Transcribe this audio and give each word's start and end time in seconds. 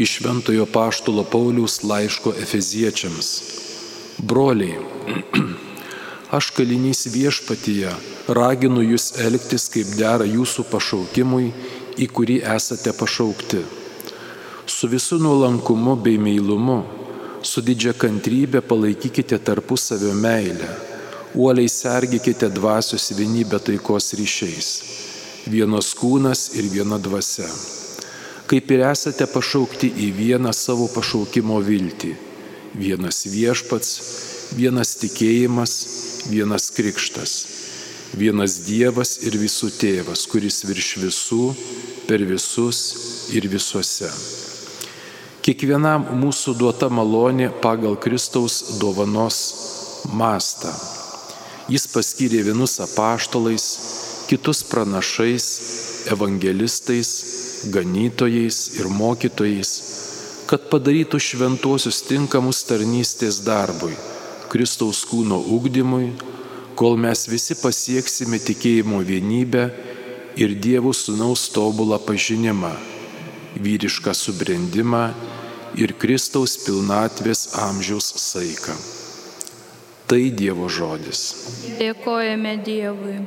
iš 0.00 0.10
Šventojo 0.16 0.66
Paštulo 0.66 1.24
Pauliaus 1.24 1.82
laiško 1.82 2.32
Efeziečiams. 2.42 3.28
Broliai, 4.18 4.78
aš 6.36 6.46
kalinys 6.56 7.04
viešpatyje 7.12 7.90
raginu 8.28 8.80
jūs 8.80 9.10
elgtis 9.20 9.66
kaip 9.74 9.90
dera 9.98 10.24
jūsų 10.24 10.64
pašaukimui, 10.70 11.50
į 12.00 12.06
kurį 12.16 12.38
esate 12.54 12.94
pašaukti. 12.96 13.60
Su 14.66 14.88
visų 14.88 15.18
nuolankumu 15.20 15.96
bei 16.00 16.16
meilumu, 16.16 16.78
su 17.42 17.60
didžia 17.60 17.92
kantrybė 17.92 18.62
palaikykite 18.70 19.36
tarpusavio 19.50 20.14
meilę, 20.14 20.70
uoliai 21.34 21.68
sergikite 21.68 22.48
dvasios 22.56 23.10
vienybę 23.18 23.60
taikos 23.68 24.14
ryšiais, 24.16 24.72
vienos 25.44 25.92
kūnas 26.00 26.46
ir 26.56 26.72
viena 26.72 26.96
dvasia 26.96 27.50
kaip 28.50 28.72
ir 28.74 28.82
esate 28.88 29.28
pašaukti 29.30 29.92
į 30.06 30.08
vieną 30.16 30.50
savo 30.56 30.88
pašaukimo 30.90 31.60
viltį. 31.62 32.16
Vienas 32.74 33.22
viešpats, 33.30 33.90
vienas 34.58 34.96
tikėjimas, 34.98 35.74
vienas 36.30 36.66
krikštas, 36.74 37.34
vienas 38.18 38.56
Dievas 38.66 39.20
ir 39.22 39.38
visų 39.38 39.70
tėvas, 39.78 40.26
kuris 40.30 40.64
virš 40.66 40.90
visų, 41.04 41.44
per 42.08 42.24
visus 42.26 42.80
ir 43.38 43.46
visuose. 43.50 44.10
Kiekvienam 45.46 46.08
mūsų 46.18 46.56
duota 46.58 46.90
malonė 46.90 47.52
pagal 47.62 47.94
Kristaus 48.02 48.80
dovanos 48.82 49.38
mastą. 50.10 50.74
Jis 51.70 51.86
paskyrė 51.94 52.42
vienus 52.50 52.80
apaštalais, 52.82 53.66
kitus 54.26 54.64
pranašais, 54.66 55.46
evangelistais, 56.10 57.39
ganytojais 57.68 58.58
ir 58.78 58.88
mokytojais, 58.88 59.72
kad 60.50 60.66
padarytų 60.72 61.20
šventuosius 61.22 62.00
tinkamus 62.08 62.64
tarnystės 62.66 63.42
darbui, 63.46 63.92
Kristaus 64.50 65.04
kūno 65.06 65.38
ugdymui, 65.54 66.10
kol 66.74 66.96
mes 66.98 67.26
visi 67.30 67.54
pasieksime 67.60 68.40
tikėjimo 68.42 69.02
vienybę 69.06 69.66
ir 70.40 70.56
Dievo 70.56 70.94
Sūnaus 70.96 71.50
tobulą 71.54 72.00
pažinimą, 72.02 72.72
vyrišką 73.60 74.14
subrendimą 74.16 75.04
ir 75.78 75.94
Kristaus 76.00 76.56
pilnatvės 76.64 77.50
amžiaus 77.66 78.14
saiką. 78.24 78.74
Tai 80.10 80.22
Dievo 80.34 80.66
žodis. 80.66 81.20
Dėkojame 81.78 82.56
Dievui. 82.66 83.20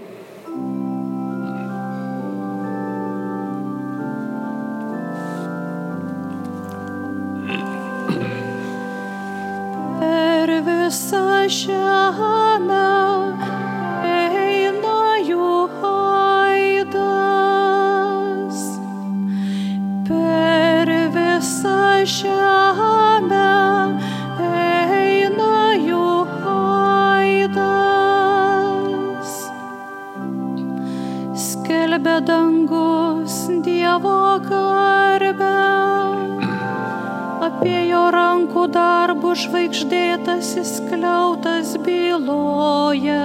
Apie 37.64 37.88
jo 37.88 38.02
rankų 38.12 38.62
darbų 38.76 39.30
žvaigždėtasis 39.40 40.82
kliautas 40.90 41.78
byloja. 41.86 43.20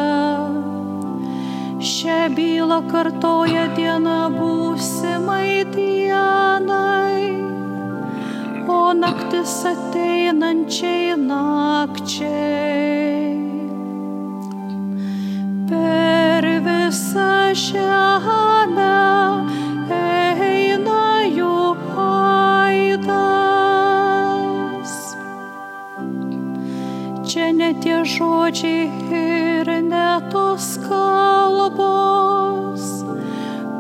Šią 1.83 2.19
bylą 2.37 2.79
kartoja 2.87 3.65
diena 3.75 4.31
būsimai 4.31 5.67
dienai, 5.75 7.35
o 8.71 8.95
naktis 8.95 9.57
ateinančiai 9.73 11.19
nakčiai. 11.19 12.39
Per 15.67 16.47
visą 16.69 17.35
žemę 17.67 18.58
tie 27.89 28.05
žodžiai 28.05 28.85
ir 29.17 29.69
ne 29.89 30.09
tos 30.29 30.77
kalbos, 30.85 31.87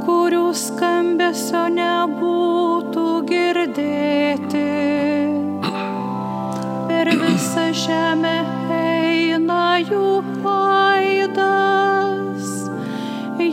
kurių 0.07 0.47
skambesio 0.57 1.65
nebūtų 1.75 3.05
girdėti. 3.29 4.65
Per 6.89 7.13
visą 7.21 7.67
žemę 7.83 8.37
eina 8.79 9.67
jų 9.85 10.09
aidas, 10.55 12.49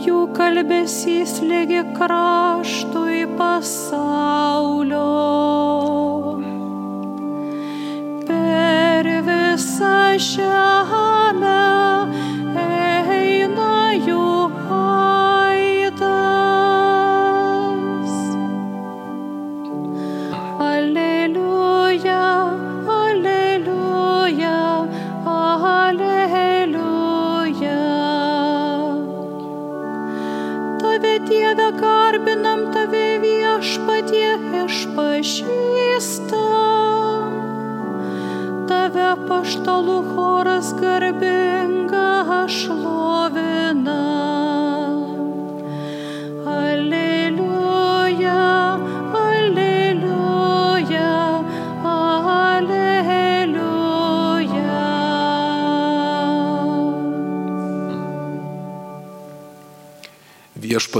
jų 0.08 0.22
kalbesys 0.40 1.36
lygi 1.44 1.84
kraštui 2.00 3.28
pasaulio. 3.36 4.35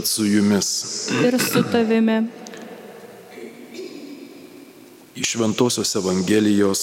Viešpat 0.07 0.15
su 0.15 0.25
jumis. 0.25 1.11
Ir 1.25 1.39
su 1.41 1.63
tavimi. 1.73 2.29
Iš 5.15 5.35
Ventosios 5.35 5.95
Evangelijos 5.97 6.81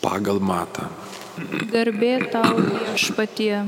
pagal 0.00 0.40
matą. 0.40 0.88
Garbė 1.72 2.30
tau 2.32 2.56
viešpatie. 2.56 3.66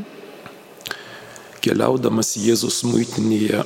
Keliaudamas 1.60 2.36
Jėzus 2.36 2.80
muitinėje 2.88 3.64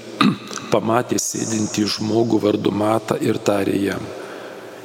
pamatė 0.72 1.18
sėdintį 1.18 1.86
žmogų 1.94 2.40
vardu 2.42 2.72
Matą 2.74 3.16
ir 3.20 3.38
tarė 3.38 3.78
jam, 3.78 4.02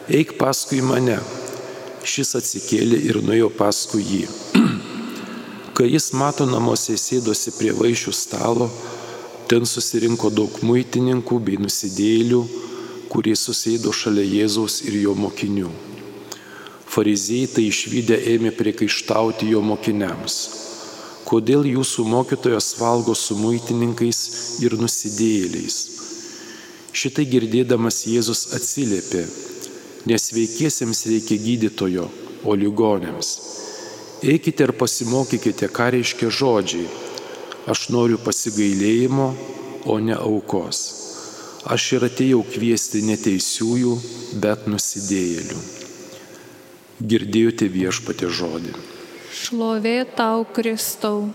eik 0.07 0.37
paskui 0.37 0.81
mane. 0.85 1.17
Šis 2.05 2.35
atsikėlė 2.37 3.01
ir 3.09 3.23
nuėjo 3.23 3.49
paskui 3.49 4.05
jį. 4.05 4.58
Kai 5.79 5.85
jis 5.87 6.09
mato 6.11 6.43
namuose 6.43 6.97
sėdosi 6.99 7.53
prie 7.55 7.69
vaišių 7.71 8.11
stalo, 8.11 8.65
ten 9.47 9.63
susirinko 9.63 10.27
daug 10.27 10.57
muitininkų 10.67 11.37
bei 11.39 11.55
nusidėlių, 11.63 12.39
kurie 13.07 13.31
susėdo 13.39 13.93
šalia 13.95 14.25
Jėzaus 14.27 14.81
ir 14.89 14.97
jo 14.99 15.13
mokinių. 15.15 15.69
Fariziejai 16.83 17.51
tai 17.53 17.63
išvykę 17.69 18.17
ėmė 18.33 18.51
priekaištauti 18.57 19.47
jo 19.53 19.61
mokiniams. 19.69 20.35
Kodėl 21.29 21.63
jūsų 21.71 22.03
mokytojas 22.11 22.73
valgo 22.81 23.15
su 23.15 23.39
muitininkais 23.39 24.19
ir 24.65 24.75
nusidėjėliais? 24.83 25.77
Šitai 26.91 27.23
girdėdamas 27.37 28.01
Jėzus 28.11 28.49
atsiliepė, 28.59 29.23
nes 30.11 30.27
veikiesiems 30.35 31.05
reikia 31.07 31.39
gydytojo, 31.47 32.11
o 32.43 32.59
ligonėms. 32.65 33.33
Eikite 34.19 34.65
ir 34.67 34.73
pasimokykite, 34.75 35.69
ką 35.71 35.85
reiškia 35.95 36.27
žodžiai. 36.27 36.87
Aš 37.71 37.87
noriu 37.93 38.17
pasigailėjimo, 38.19 39.27
o 39.87 39.99
ne 39.99 40.15
aukos. 40.15 40.79
aš 41.65 41.83
ir 41.95 42.05
atėjau 42.07 42.39
kviesti 42.47 43.01
neteisiųjų, 43.03 43.93
bet 44.41 44.67
nusidėjėlių. 44.67 45.59
Girdėjote 46.99 47.67
viešpatė 47.71 48.29
žodį. 48.31 48.73
Šlovė 49.31 50.03
tau, 50.15 50.43
Kristau. 50.55 51.29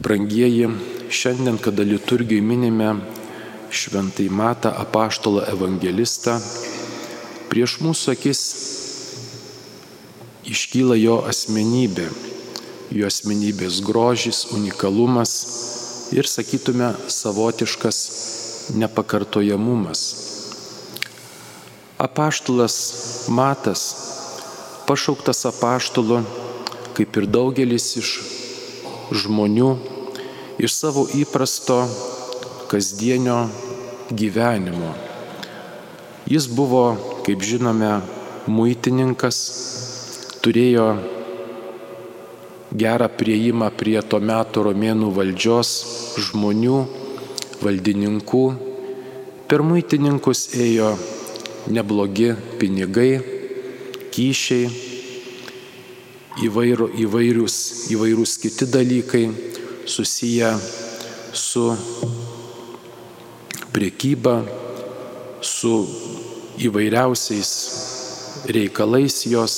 Brangieji, 0.00 0.68
šiandien, 1.12 1.58
kada 1.60 1.84
liturgijai 1.84 2.40
minime 2.40 2.94
šventai 3.70 4.28
matą 4.28 4.72
apaštalą 4.74 5.46
evangelistą, 5.52 6.36
prieš 7.50 7.78
mūsų 7.82 8.12
akis 8.14 8.40
iškyla 10.50 10.96
jo 10.98 11.20
asmenybė, 11.30 12.08
jo 12.90 13.06
asmenybės 13.06 13.80
grožis, 13.86 14.44
unikalumas 14.54 15.34
ir, 16.14 16.26
sakytume, 16.26 16.92
savotiškas 17.06 17.98
nepakartojamumas. 18.74 20.02
Apaštalas 21.98 22.76
Matas, 23.28 23.82
pašauktas 24.88 25.44
apaštalu, 25.46 26.22
kaip 26.96 27.18
ir 27.20 27.26
daugelis 27.30 27.92
iš 28.00 28.14
žmonių, 29.14 29.74
iš 30.58 30.74
savo 30.74 31.06
įprasto 31.14 31.84
kasdienio 32.70 33.48
gyvenimo. 34.14 34.94
Jis 36.30 36.46
buvo, 36.46 36.84
kaip 37.26 37.42
žinome, 37.42 37.96
muitininkas, 38.46 39.38
turėjo 40.44 40.86
gerą 42.70 43.08
prieimą 43.18 43.72
prie 43.74 43.98
to 44.06 44.20
meto 44.22 44.62
romėnų 44.68 45.10
valdžios 45.16 45.72
žmonių, 46.28 46.78
valdininkų. 47.64 48.44
Per 49.50 49.66
muitininkus 49.66 50.46
ėjo 50.54 50.94
neblogi 51.74 52.30
pinigai, 52.62 53.18
kyšiai, 54.14 54.70
įvairių, 56.46 56.92
įvairius, 57.02 57.60
įvairūs 57.90 58.38
kiti 58.46 58.70
dalykai 58.70 59.26
susiję 59.90 60.54
su 61.34 61.72
priekyba, 63.74 64.42
su 65.40 65.86
įvairiausiais 66.60 67.50
reikalais 68.50 69.24
jos. 69.26 69.54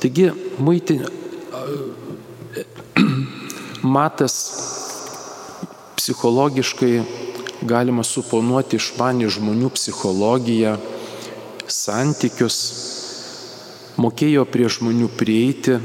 Taigi, 0.00 0.30
muitin, 0.58 1.02
matas 3.96 4.36
psichologiškai 5.96 7.00
galima 7.66 8.04
suponuoti 8.06 8.78
išmanį 8.78 9.30
žmonių 9.38 9.72
psichologiją, 9.74 10.76
santykius, 11.66 12.58
mokėjo 13.98 14.44
prie 14.46 14.68
žmonių 14.70 15.08
prieiti, 15.18 15.80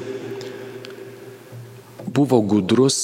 buvo 2.12 2.42
gudrus, 2.44 3.00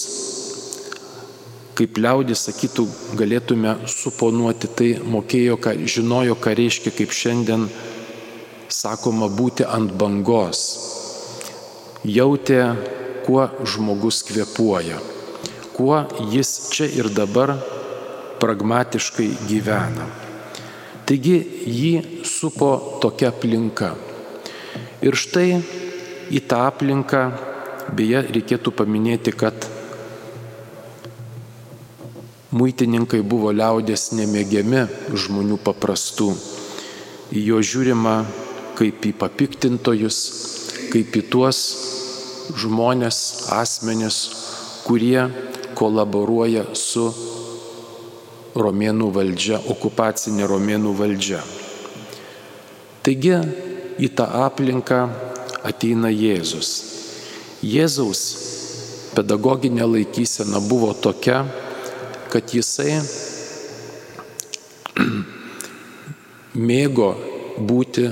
kaip 1.77 1.99
liaudis 2.01 2.47
sakytų, 2.47 2.87
galėtume 3.19 3.75
suponuoti, 3.91 4.69
tai 4.73 4.87
mokėjo, 5.05 5.59
ką, 5.61 5.75
žinojo, 5.85 6.37
ką 6.41 6.55
reiškia, 6.57 6.93
kaip 6.95 7.13
šiandien 7.13 7.67
sakoma, 8.73 9.29
būti 9.29 9.67
ant 9.67 9.93
bangos. 9.93 10.63
Jautė, 12.07 12.61
kuo 13.27 13.45
žmogus 13.67 14.23
kvepuoja, 14.25 14.97
kuo 15.75 16.01
jis 16.33 16.53
čia 16.73 16.87
ir 16.97 17.11
dabar 17.13 17.57
pragmatiškai 18.41 19.29
gyvena. 19.49 20.07
Taigi 21.07 21.37
jį 21.63 22.23
supo 22.27 22.71
tokia 23.03 23.29
aplinka. 23.31 23.93
Ir 25.05 25.15
štai 25.15 25.61
į 26.33 26.41
tą 26.49 26.65
aplinką, 26.67 27.21
beje, 27.95 28.25
reikėtų 28.33 28.73
paminėti, 28.75 29.31
kad 29.31 29.67
muitininkai 32.51 33.21
buvo 33.23 33.51
liaudės 33.51 34.11
nemėgiami 34.15 34.85
žmonių 35.11 35.59
paprastų. 35.63 36.31
Į 37.35 37.43
jo 37.49 37.59
žiūrima 37.59 38.15
kaip 38.77 39.03
į 39.09 39.13
papiktintojus, 39.19 40.19
kaip 40.93 41.15
į 41.17 41.23
tuos 41.31 41.59
žmonės, 42.55 43.49
asmenis, 43.51 44.19
kurie 44.87 45.27
kolaboruoja 45.75 46.69
su 46.77 47.09
romėnų 48.57 49.11
valdžia, 49.13 49.59
okupacinė 49.73 50.47
romėnų 50.49 50.93
valdžia. 50.97 51.41
Taigi 53.03 53.35
į 53.99 54.09
tą 54.15 54.27
aplinką 54.45 55.03
ateina 55.67 56.09
Jėzus. 56.13 56.71
Jėzaus 57.65 58.21
pedagoginė 59.17 59.85
laikysena 59.89 60.61
buvo 60.63 60.93
tokia, 60.93 61.43
kad 62.31 62.53
jisai 62.53 62.99
mėgo 66.69 67.09
būti 67.57 68.07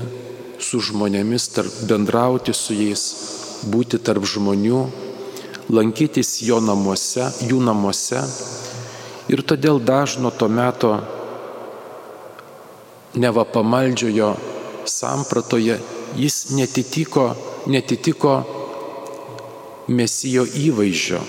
su 0.62 0.80
žmonėmis, 0.80 1.48
tarp, 1.54 1.72
bendrauti 1.88 2.54
su 2.56 2.74
jais, 2.76 3.04
būti 3.70 4.00
tarp 4.02 4.24
žmonių, 4.26 4.80
lankytis 5.72 6.40
jo 6.46 6.60
namuose, 6.62 7.28
jų 7.46 7.60
namuose. 7.62 8.22
Ir 9.32 9.42
todėl 9.42 9.80
dažno 9.82 10.30
to 10.30 10.48
meto 10.48 10.92
neva 13.16 13.44
pamaldžiojo 13.44 14.36
sampratoje 14.86 15.80
jis 16.16 16.50
netitiko, 16.54 17.34
netitiko 17.66 18.36
mesijo 19.88 20.46
įvaizdžio. 20.46 21.20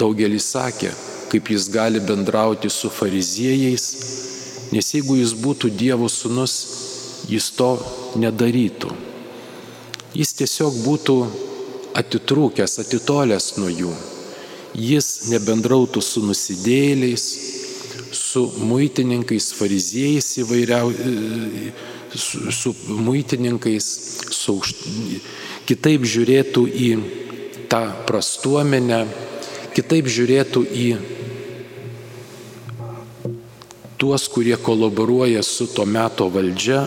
Daugelis 0.00 0.48
sakė, 0.54 0.94
kaip 1.30 1.50
jis 1.52 1.68
gali 1.72 2.00
bendrauti 2.00 2.70
su 2.72 2.90
fariziejais, 2.90 3.84
nes 4.72 4.94
jeigu 4.94 5.18
jis 5.20 5.34
būtų 5.36 5.70
Dievo 5.76 6.08
sūnus, 6.08 6.54
jis 7.28 7.50
to 7.58 7.70
nedarytų. 8.18 8.90
Jis 10.16 10.32
tiesiog 10.40 10.80
būtų 10.86 11.16
atitrūkęs, 12.00 12.78
atitolęs 12.82 13.52
nuo 13.60 13.70
jų. 13.70 13.92
Jis 14.74 15.30
nebendrautų 15.30 16.02
su 16.02 16.22
nusidėliais, 16.24 17.24
su 18.14 18.46
muitininkais, 18.58 19.50
fariziejais 19.58 20.28
įvairiau, 20.42 20.92
su, 22.14 22.50
su 22.54 22.74
muitininkais, 22.88 23.88
su, 24.34 24.56
kitaip 25.66 26.06
žiūrėtų 26.06 26.66
į 26.70 26.90
tą 27.70 27.82
prastuomenę, 28.06 29.04
kitaip 29.74 30.08
žiūrėtų 30.10 30.62
į 30.66 30.86
tuos, 34.00 34.28
kurie 34.32 34.56
kolaboruoja 34.56 35.42
su 35.44 35.66
to 35.74 35.84
meto 35.84 36.30
valdžia 36.32 36.86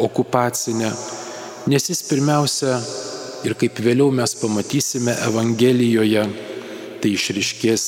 okupacinė, 0.00 0.88
nes 1.68 1.88
jis 1.90 2.00
pirmiausia 2.08 2.78
ir 3.44 3.54
kaip 3.60 3.76
vėliau 3.84 4.08
mes 4.14 4.32
pamatysime 4.40 5.12
Evangelijoje, 5.28 6.24
tai 7.02 7.12
išriškės 7.12 7.82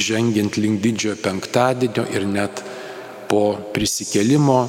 žengiant 0.00 0.56
link 0.56 0.80
didžiojo 0.80 1.18
penktadienio 1.20 2.06
ir 2.16 2.24
net 2.24 2.62
po 3.28 3.58
prisikelimo, 3.74 4.62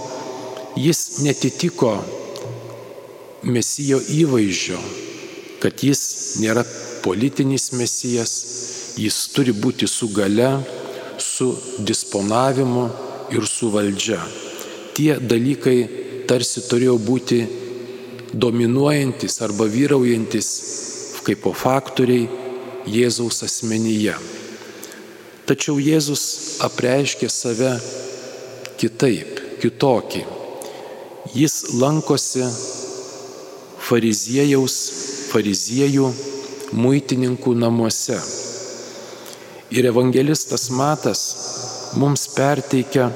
jis 0.76 1.22
netitiko 1.24 1.96
mesijo 3.48 4.02
įvaizdžio, 4.12 4.78
kad 5.64 5.82
jis 5.88 6.04
nėra 6.44 6.66
politinis 7.02 7.72
mesijas, 7.74 8.36
jis 8.98 9.18
turi 9.36 9.54
būti 9.54 9.88
su 9.88 10.10
gale, 10.16 10.52
su 11.18 11.52
disponavimu 11.80 12.86
ir 13.32 13.48
su 13.48 13.70
valdžia. 13.72 14.20
Tie 14.96 15.16
dalykai 15.20 15.78
tarsi 16.28 16.64
turėjo 16.68 16.98
būti 17.00 17.42
dominuojantis 18.34 19.42
arba 19.46 19.68
vyraujantis 19.68 20.52
kaip 21.26 21.44
po 21.44 21.54
faktoriai 21.54 22.28
Jėzaus 22.90 23.44
asmenyje. 23.46 24.16
Tačiau 25.46 25.78
Jėzus 25.82 26.24
apreiškė 26.66 27.30
save 27.30 27.76
kitaip, 28.82 29.42
kitokį. 29.62 30.24
Jis 31.38 31.56
lankosi 31.78 32.48
fariziejaus, 33.86 34.78
fariziejų, 35.30 36.10
muitininkų 36.74 37.54
namuose. 37.62 38.18
Ir 39.72 39.86
evangelistas 39.88 40.70
Matas 40.70 41.22
mums 41.96 42.28
perteikia 42.36 43.08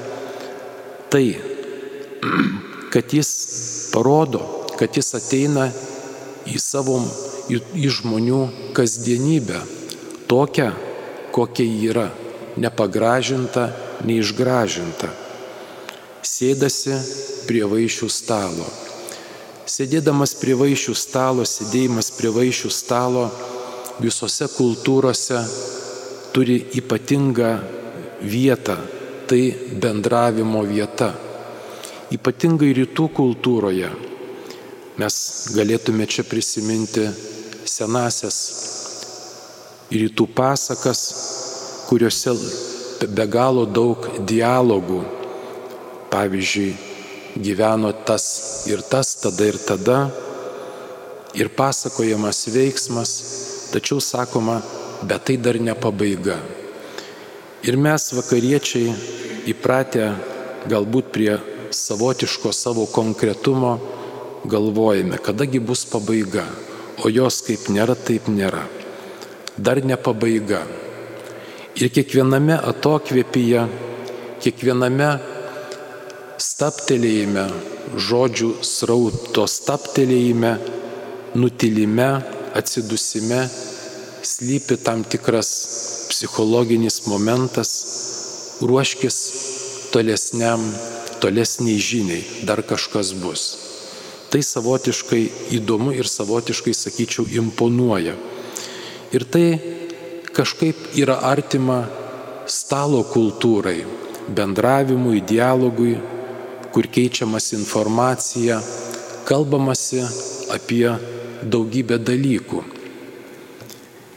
tai, 1.12 1.36
kad 2.92 3.12
jis 3.12 3.30
parodo, 3.92 4.40
kad 4.78 4.96
jis 4.96 5.12
ateina 5.18 5.66
į 6.48 6.56
savo 6.60 6.96
į, 7.52 7.60
į 7.76 7.90
žmonių 7.98 8.40
kasdienybę, 8.76 9.60
tokią, 10.30 10.70
kokia 11.36 11.66
ji 11.68 11.90
yra, 11.92 12.08
nepagražinta, 12.56 13.68
neišgražinta. 14.08 15.12
Sėdasi 16.26 16.96
prie 17.46 17.62
vaišių 17.68 18.08
stalo. 18.10 18.66
Sėdėdamas 19.66 20.32
prie 20.40 20.56
vaišių 20.56 20.94
stalo, 20.96 21.44
sėdėjimas 21.44 22.12
prie 22.16 22.32
vaišių 22.32 22.70
stalo 22.72 23.28
visose 24.00 24.48
kultūrose 24.56 25.44
turi 26.36 26.58
ypatingą 26.76 27.58
vietą, 28.20 28.76
tai 29.26 29.54
bendravimo 29.72 30.60
vieta. 30.68 31.14
Ypatingai 32.12 32.74
rytų 32.76 33.06
kultūroje 33.16 33.88
mes 35.00 35.16
galėtume 35.56 36.04
čia 36.04 36.26
prisiminti 36.28 37.06
senasias 37.64 38.36
rytų 39.88 40.28
pasakas, 40.36 41.00
kuriuose 41.88 42.36
be 43.16 43.26
galo 43.32 43.64
daug 43.64 44.04
dialogų. 44.28 45.00
Pavyzdžiui, 46.12 46.70
gyveno 47.48 47.96
tas 48.04 48.26
ir 48.68 48.84
tas, 48.84 49.16
tada 49.24 49.48
ir 49.48 49.56
tada, 49.56 50.00
ir 51.32 51.48
pasakojamas 51.48 52.44
veiksmas, 52.52 53.20
tačiau 53.72 54.04
sakoma, 54.04 54.60
bet 55.02 55.26
tai 55.28 55.36
dar 55.36 55.58
ne 55.60 55.74
pabaiga. 55.74 56.38
Ir 57.66 57.76
mes 57.76 58.12
vakariečiai 58.14 58.94
įpratę 59.50 60.08
galbūt 60.70 61.12
prie 61.14 61.36
savotiško 61.70 62.52
savo 62.54 62.86
konkretumo 62.86 63.76
galvojame, 64.46 65.18
kadagi 65.18 65.58
bus 65.58 65.84
pabaiga, 65.90 66.44
o 67.02 67.10
jos 67.10 67.42
kaip 67.46 67.68
nėra, 67.72 67.96
taip 67.98 68.28
nėra. 68.30 68.62
Dar 69.56 69.82
ne 69.84 69.96
pabaiga. 69.96 70.62
Ir 71.76 71.90
kiekviename 71.92 72.56
atokvėpyje, 72.56 73.66
kiekviename 74.44 75.10
staptelėjime, 76.40 77.46
žodžių 77.96 78.50
srauto 78.64 79.44
staptelėjime, 79.50 80.56
nutilime, 81.36 82.10
atsidusime, 82.56 83.42
slypi 84.26 84.76
tam 84.76 85.04
tikras 85.04 85.50
psichologinis 86.10 87.06
momentas, 87.06 87.70
ruoškis 88.60 89.16
tolesniam, 89.92 90.62
tolesniai 91.22 91.78
žiniai, 91.78 92.24
dar 92.48 92.62
kažkas 92.66 93.14
bus. 93.22 93.44
Tai 94.30 94.42
savotiškai 94.42 95.22
įdomu 95.56 95.94
ir 95.94 96.08
savotiškai, 96.10 96.74
sakyčiau, 96.74 97.28
imponuoja. 97.40 98.16
Ir 99.14 99.24
tai 99.30 99.46
kažkaip 100.36 100.98
yra 100.98 101.20
artima 101.30 101.84
stalo 102.50 103.04
kultūrai, 103.06 103.78
bendravimui, 104.36 105.22
dialogui, 105.22 105.94
kur 106.74 106.90
keičiamas 106.92 107.52
informacija, 107.56 108.58
kalbamasi 109.24 110.02
apie 110.52 110.90
daugybę 111.46 111.98
dalykų. 112.02 112.65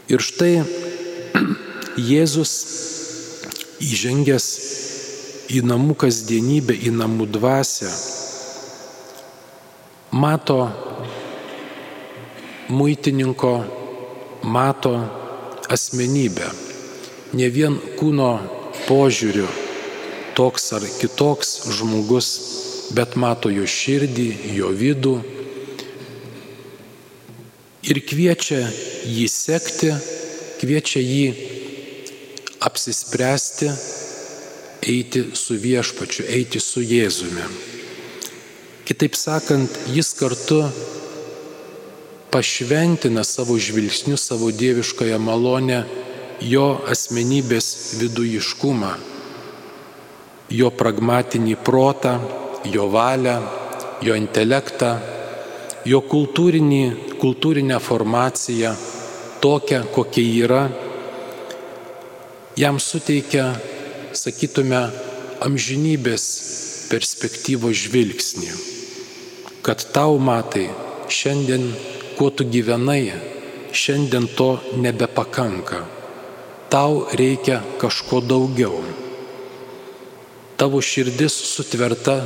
Ir 0.10 0.24
štai 0.25 0.63
Jėzus 2.01 2.51
įžengęs 3.78 4.46
į 5.54 5.62
namų 5.70 5.94
kasdienybę, 6.01 6.74
į 6.74 6.96
namų 6.98 7.28
dvasę, 7.30 7.92
mato 10.10 10.58
muitininko, 12.74 13.54
mato 14.42 14.96
asmenybę, 15.70 16.50
ne 17.38 17.54
vien 17.54 17.78
kūno 18.01 18.32
požiūriu 18.88 19.46
toks 20.34 20.72
ar 20.74 20.89
kitoks 20.98 21.58
žmogus, 21.78 22.30
bet 22.98 23.13
mato 23.13 23.54
jo 23.54 23.70
širdį, 23.70 24.32
jo 24.58 24.74
vidų 24.74 25.20
ir 27.89 28.01
kviečia 28.05 28.62
jį 29.10 29.25
sekti, 29.31 29.89
kviečia 30.62 31.01
jį 31.01 31.25
apsispręsti, 32.62 33.72
eiti 34.89 35.24
su 35.34 35.58
viešpačiu, 35.60 36.27
eiti 36.29 36.62
su 36.62 36.84
Jėzumi. 36.84 37.46
Kitaip 38.86 39.15
sakant, 39.17 39.74
jis 39.93 40.13
kartu 40.17 40.62
pašventina 42.34 43.24
savo 43.24 43.58
žvilgsniu, 43.58 44.17
savo 44.17 44.51
dieviškąją 44.53 45.19
malonę, 45.22 45.84
jo 46.46 46.67
asmenybės 46.89 48.00
vidujiškumą, 48.00 48.91
jo 50.50 50.69
pragmatinį 50.72 51.58
protą, 51.65 52.15
jo 52.69 52.88
valią, 52.93 53.38
jo 54.05 54.15
intelektą, 54.17 54.96
jo 55.86 56.01
kultūrinį, 56.05 57.09
kultūrinę 57.20 57.80
formaciją, 57.80 58.74
tokią, 59.42 59.84
kokia 59.94 60.24
yra, 60.46 60.64
jam 62.58 62.80
suteikia, 62.80 63.54
sakytume, 64.16 64.82
amžinybės 65.46 66.26
perspektyvos 66.90 67.86
žvilgsnį, 67.86 68.52
kad 69.64 69.84
tau 69.96 70.18
matai 70.20 70.68
šiandien 71.08 71.70
kuo 72.18 72.30
tu 72.36 72.44
gyvenai, 72.44 73.14
šiandien 73.72 74.28
to 74.36 74.58
nebepakanka. 74.76 75.86
Tau 76.70 77.08
reikia 77.16 77.62
kažko 77.82 78.20
daugiau. 78.22 78.84
Tavo 80.60 80.82
širdis 80.84 81.34
sutverta 81.54 82.20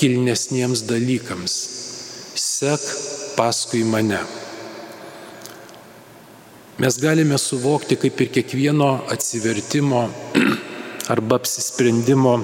kilnesniems 0.00 0.82
dalykams. 0.88 1.54
Sek 2.34 2.82
paskui 3.36 3.84
mane. 3.84 4.20
Mes 6.80 6.96
galime 6.96 7.38
suvokti, 7.38 7.98
kaip 8.00 8.20
ir 8.20 8.30
kiekvieno 8.32 8.88
atsivertimo 9.12 10.06
arba 11.12 11.36
apsisprendimo 11.36 12.38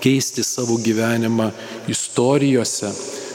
keisti 0.00 0.42
savo 0.44 0.76
gyvenimą 0.76 1.50
istorijose, 1.88 2.90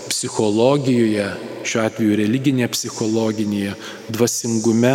psichologijoje, 0.10 1.26
šiuo 1.66 1.84
atveju 1.86 2.18
religinėje 2.22 2.70
psichologinėje, 2.76 3.74
dvasingume, 4.14 4.94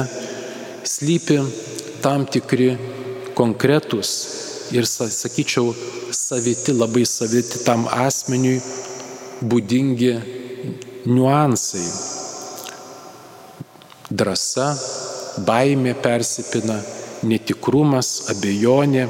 slypi 0.86 1.40
tam 2.02 2.26
tikri 2.30 2.70
konkretus 3.38 4.12
ir, 4.74 4.86
sakyčiau, 4.86 5.74
saviti, 6.14 6.74
labai 6.74 7.02
saviti 7.06 7.64
tam 7.66 7.86
asmeniui 7.90 8.60
būdingi 9.42 10.14
niuansai. 11.06 11.86
Drasa, 14.10 14.72
baimė 15.46 15.94
persipina, 16.02 16.80
netikrumas, 17.22 18.30
abejonė, 18.32 19.06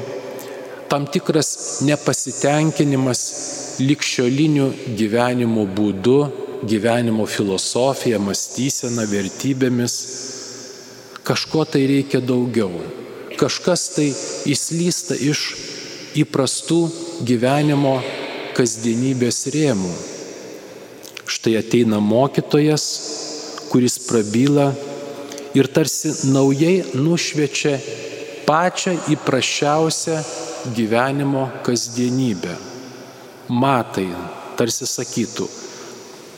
tam 0.91 1.07
tikras 1.07 1.81
nepasitenkinimas 1.87 3.21
likščioliniu 3.81 4.67
gyvenimo 4.99 5.65
būdu, 5.77 6.17
gyvenimo 6.67 7.25
filosofija, 7.25 8.19
mąstysena, 8.21 9.07
vertybėmis. 9.09 9.95
Kažko 11.25 11.65
tai 11.73 11.85
reikia 11.89 12.21
daugiau. 12.21 12.83
Kažkas 13.39 13.87
tai 13.95 14.09
įslysta 14.51 15.17
iš 15.17 15.45
įprastų 16.21 16.81
gyvenimo 17.25 17.95
kasdienybės 18.57 19.45
rėmų. 19.55 19.93
Štai 21.41 21.55
ateina 21.57 21.97
mokytojas, 21.99 22.83
kuris 23.71 23.95
prabyla 24.05 24.67
ir 25.57 25.65
tarsi 25.73 26.11
naujai 26.29 26.83
nušviečia 26.93 27.71
pačią 28.45 28.93
įprasčiausią 29.15 30.19
gyvenimo 30.77 31.47
kasdienybę. 31.65 32.53
Matai, 33.49 34.05
tarsi 34.53 34.85
sakytų, 34.85 35.47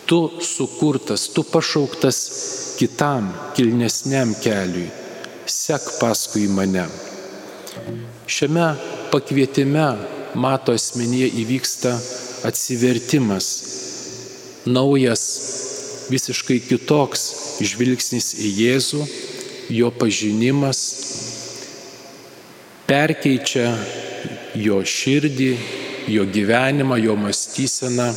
tu 0.07 0.21
sukurtas, 0.39 1.27
tu 1.35 1.43
pašauktas 1.51 2.21
kitam 2.79 3.27
kilnesniam 3.59 4.31
keliui, 4.39 4.87
sek 5.43 5.97
paskui 5.99 6.47
mane. 6.47 6.87
Šiame 8.23 8.71
pakvietime 9.11 9.91
mato 10.39 10.71
asmenyje 10.71 11.27
įvyksta 11.43 11.97
atsivertimas, 12.47 13.51
naujas, 14.65 15.23
visiškai 16.11 16.59
kitoks 16.67 17.25
žvilgsnis 17.63 18.33
į 18.39 18.51
Jėzų, 18.59 19.05
jo 19.73 19.89
pažinimas, 19.95 20.81
perkeičia 22.87 23.69
jo 24.59 24.81
širdį, 24.83 25.51
jo 26.13 26.25
gyvenimą, 26.27 26.97
jo 27.01 27.15
mąstyseną, 27.19 28.09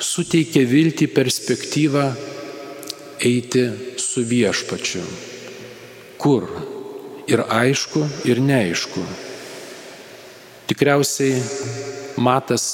suteikia 0.00 0.64
viltį 0.68 1.08
perspektyvą 1.12 2.06
eiti 3.24 3.64
su 4.00 4.24
viešpačiu. 4.24 5.04
Kur? 6.18 6.48
Ir 7.28 7.42
aišku, 7.44 8.00
ir 8.24 8.40
neaišku. 8.40 9.02
Tikriausiai 10.68 11.42
matas, 12.16 12.64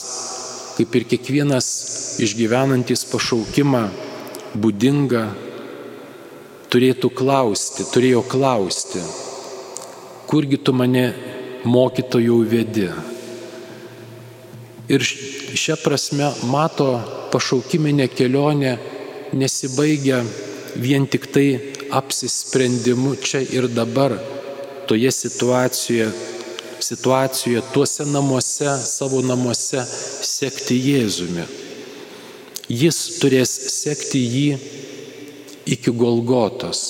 kaip 0.74 0.96
ir 0.98 1.06
kiekvienas 1.10 1.66
išgyvenantis 2.24 3.04
pašaukimą, 3.10 3.84
būdinga, 4.58 5.24
turėtų 6.72 7.10
klausti, 7.14 7.86
turėjo 7.92 8.24
klausti, 8.26 9.02
kurgi 10.30 10.58
tu 10.58 10.74
mane 10.74 11.04
mokytojų 11.64 12.38
vedi. 12.50 12.88
Ir 14.90 15.04
šią 15.04 15.78
prasme 15.80 16.32
mato 16.50 16.88
pašaukiminė 17.32 18.08
kelionė 18.12 18.74
nesibaigia 19.38 20.20
vien 20.76 21.06
tik 21.06 21.30
tai 21.32 21.46
apsisprendimu 21.94 23.14
čia 23.22 23.40
ir 23.54 23.68
dabar, 23.70 24.16
toje 24.90 25.10
situacijoje, 25.14 26.10
situacijoje, 26.84 27.62
tuose 27.72 28.04
namuose, 28.10 28.74
savo 28.84 29.22
namuose 29.22 29.86
sekti 30.24 30.78
Jėzumi. 30.80 31.44
Jis 32.72 32.98
turės 33.20 33.52
sekti 33.74 34.20
jį 34.24 34.58
iki 35.74 35.92
Golgotos, 35.92 36.80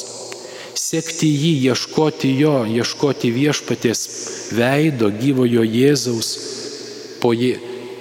sekti 0.79 1.29
jį, 1.29 1.53
ieškoti 1.71 2.31
jo, 2.39 2.57
ieškoti 2.67 3.31
viešpaties 3.35 4.03
veido 4.55 5.11
gyvojo 5.11 5.65
Jėzaus, 5.67 6.31
po 7.23 7.33
jį 7.35 7.55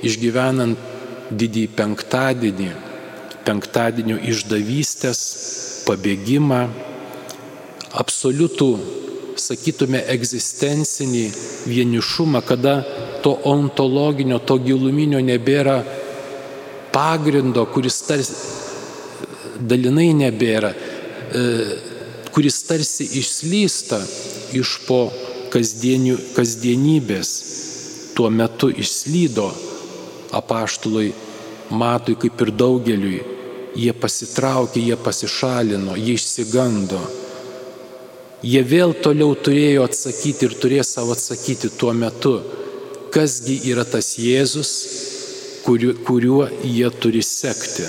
išgyvenant 0.06 0.78
didįjį 1.34 1.70
penktadienį, 1.78 2.72
penktadienio 3.48 4.20
išdavystės, 4.30 5.22
pabėgimą, 5.88 6.62
absoliutų, 8.00 8.70
sakytume, 9.40 10.02
egzistencinį 10.14 11.26
vienišumą, 11.70 12.44
kada 12.46 12.82
to 13.24 13.38
ontologinio, 13.50 14.40
to 14.44 14.60
giluminio 14.60 15.22
nebėra 15.24 15.78
pagrindo, 16.94 17.66
kuris 17.74 18.02
tarsi 18.08 18.34
dalinai 19.60 20.12
nebėra, 20.18 20.72
e, 20.74 21.44
kuris 22.34 22.62
tarsi 22.68 23.08
išslysta 23.22 24.02
iš 24.60 24.78
po 24.88 25.06
kasdienybės. 25.54 27.34
Tuo 28.14 28.30
metu 28.30 28.70
išslydo 28.70 29.48
apaštului 30.38 31.14
matui 31.74 32.18
kaip 32.20 32.42
ir 32.46 32.52
daugeliui. 32.54 33.22
Jie 33.74 33.94
pasitraukė, 33.98 34.84
jie 34.86 34.98
pasišalino, 35.02 35.96
jie 35.98 36.14
išsigando. 36.20 37.00
Jie 38.46 38.62
vėl 38.68 38.94
toliau 39.02 39.34
turėjo 39.40 39.88
atsakyti 39.88 40.46
ir 40.46 40.54
turėjo 40.62 40.84
savo 40.86 41.16
atsakyti 41.16 41.72
tuo 41.80 41.94
metu, 41.98 42.36
kasgi 43.14 43.60
yra 43.70 43.84
tas 43.86 44.16
Jėzus, 44.18 44.72
kuriuo, 45.66 45.94
kuriuo 46.08 46.48
jie 46.66 46.90
turi 46.98 47.22
sekti, 47.24 47.86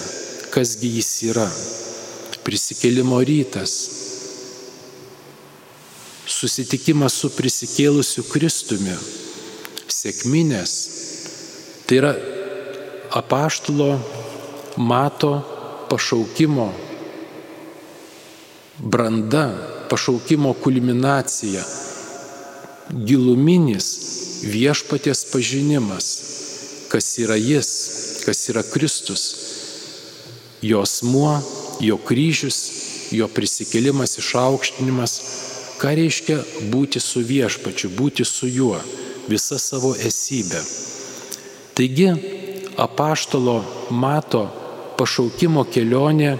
kasgi 0.52 0.90
jis 0.98 1.10
yra. 1.30 1.46
Prisikėlimo 2.44 3.22
rytas, 3.24 3.72
susitikimas 6.28 7.16
su 7.22 7.30
prisikėlusiu 7.32 8.26
Kristumi, 8.28 8.92
sėkminės, 9.88 10.74
tai 11.88 12.02
yra 12.02 12.10
apaštalo 13.16 13.94
mato 14.76 15.32
pašaukimo 15.88 16.68
branda, 18.92 19.46
pašaukimo 19.88 20.52
kulminacija, 20.60 21.64
giluminis 23.08 23.88
viešpaties 24.44 25.24
pažinimas 25.32 26.10
kas 26.94 27.18
yra 27.18 27.34
Jis, 27.34 27.68
kas 28.24 28.48
yra 28.48 28.62
Kristus, 28.62 29.22
jo 30.62 30.78
asmuo, 30.86 31.40
jo 31.82 31.96
kryžius, 32.06 32.58
jo 33.10 33.26
prisikėlimas, 33.34 34.14
išaukštinimas, 34.22 35.16
ką 35.82 35.90
reiškia 35.98 36.38
būti 36.70 37.02
su 37.02 37.24
viešpačiu, 37.26 37.90
būti 37.98 38.22
su 38.22 38.46
juo, 38.46 38.78
visa 39.26 39.58
savo 39.58 39.90
esybė. 39.98 40.62
Taigi, 41.74 42.12
apaštalo 42.78 43.58
mato 43.90 44.46
pašaukimo 44.94 45.66
kelionė 45.74 46.36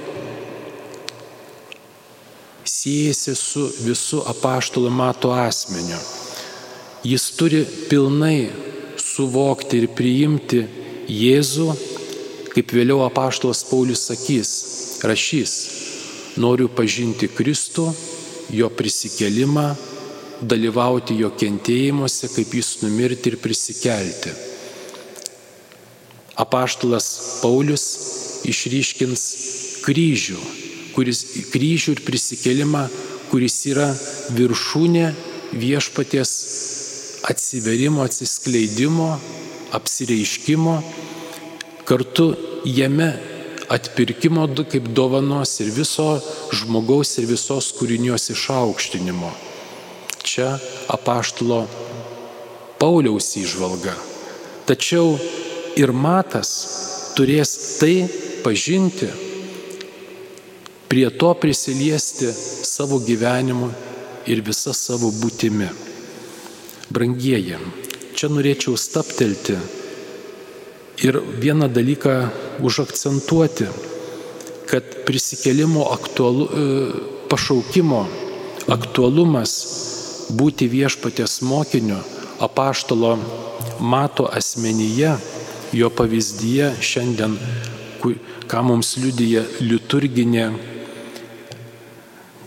siejasi 2.63 3.35
su 3.35 3.71
visu 3.83 4.23
apaštalo 4.31 4.91
mato 4.91 5.35
asmeniu. 5.35 5.99
Jis 7.05 7.25
turi 7.37 7.67
pilnai 7.91 8.49
suvokti 8.97 9.83
ir 9.83 9.91
priimti 9.93 10.63
Jėzų, 11.05 11.67
kaip 12.55 12.71
vėliau 12.73 13.03
apaštalas 13.05 13.61
Paulius 13.69 14.07
sakys, 14.09 14.53
rašys, 15.05 15.53
noriu 16.41 16.71
pažinti 16.73 17.29
Kristų, 17.29 17.91
jo 18.57 18.71
prisikelimą, 18.73 19.67
dalyvauti 20.41 21.19
jo 21.21 21.29
kentėjimuose, 21.37 22.31
kaip 22.33 22.57
jis 22.57 22.73
numirti 22.81 23.35
ir 23.35 23.37
prisikelti. 23.43 24.33
Apaštalas 26.41 27.11
Paulius 27.43 27.85
išryškins 28.49 29.27
kryžių, 29.85 30.41
kuris, 30.97 31.21
kryžių 31.53 31.99
ir 31.99 32.05
prisikelimą, 32.09 32.87
kuris 33.29 33.61
yra 33.69 33.93
viršūnė 34.33 35.11
viešpaties 35.53 36.33
atsiverimo, 37.31 38.03
atsiskleidimo, 38.05 39.09
apsireiškimo, 39.73 40.75
kartu 41.85 42.35
jame 42.65 43.13
atpirkimo 43.69 44.49
kaip 44.71 44.89
dovanos 44.93 45.61
ir 45.61 45.71
viso 45.73 46.21
žmogaus 46.53 47.19
ir 47.19 47.27
visos 47.27 47.73
kūrinios 47.79 48.31
išaukštinimo. 48.35 49.31
Čia 50.25 50.55
apaštalo 50.89 51.65
Pauliaus 52.81 53.31
įžvalga. 53.41 53.95
Tačiau 54.69 55.17
ir 55.77 55.93
matas 55.93 56.51
turės 57.17 57.79
tai 57.81 58.09
pažinti, 58.45 59.09
prie 60.89 61.09
to 61.11 61.33
prisiliesti 61.41 62.29
savo 62.65 63.01
gyvenimu 63.01 63.71
ir 64.31 64.41
visa 64.45 64.73
savo 64.73 65.11
būtimi. 65.11 65.69
Brangieji, 66.95 67.57
čia 68.15 68.29
norėčiau 68.31 68.77
staptelti 68.79 69.57
ir 71.03 71.19
vieną 71.43 71.67
dalyką 71.75 72.13
užakcentuoti, 72.63 73.67
kad 74.71 74.85
prisikelimo 75.07 75.89
aktualu, 75.91 76.47
e, 76.47 76.69
pašaukimo 77.31 78.05
aktualumas 78.71 79.57
būti 80.39 80.71
viešpatės 80.71 81.41
mokiniu 81.43 81.99
apaštalo 82.47 83.17
mato 83.81 84.29
asmenyje, 84.31 85.17
jo 85.75 85.91
pavyzdyje 85.91 86.71
šiandien, 86.79 87.35
ką 88.47 88.63
mums 88.63 88.95
liudyja 89.03 89.43
liturginė 89.67 90.47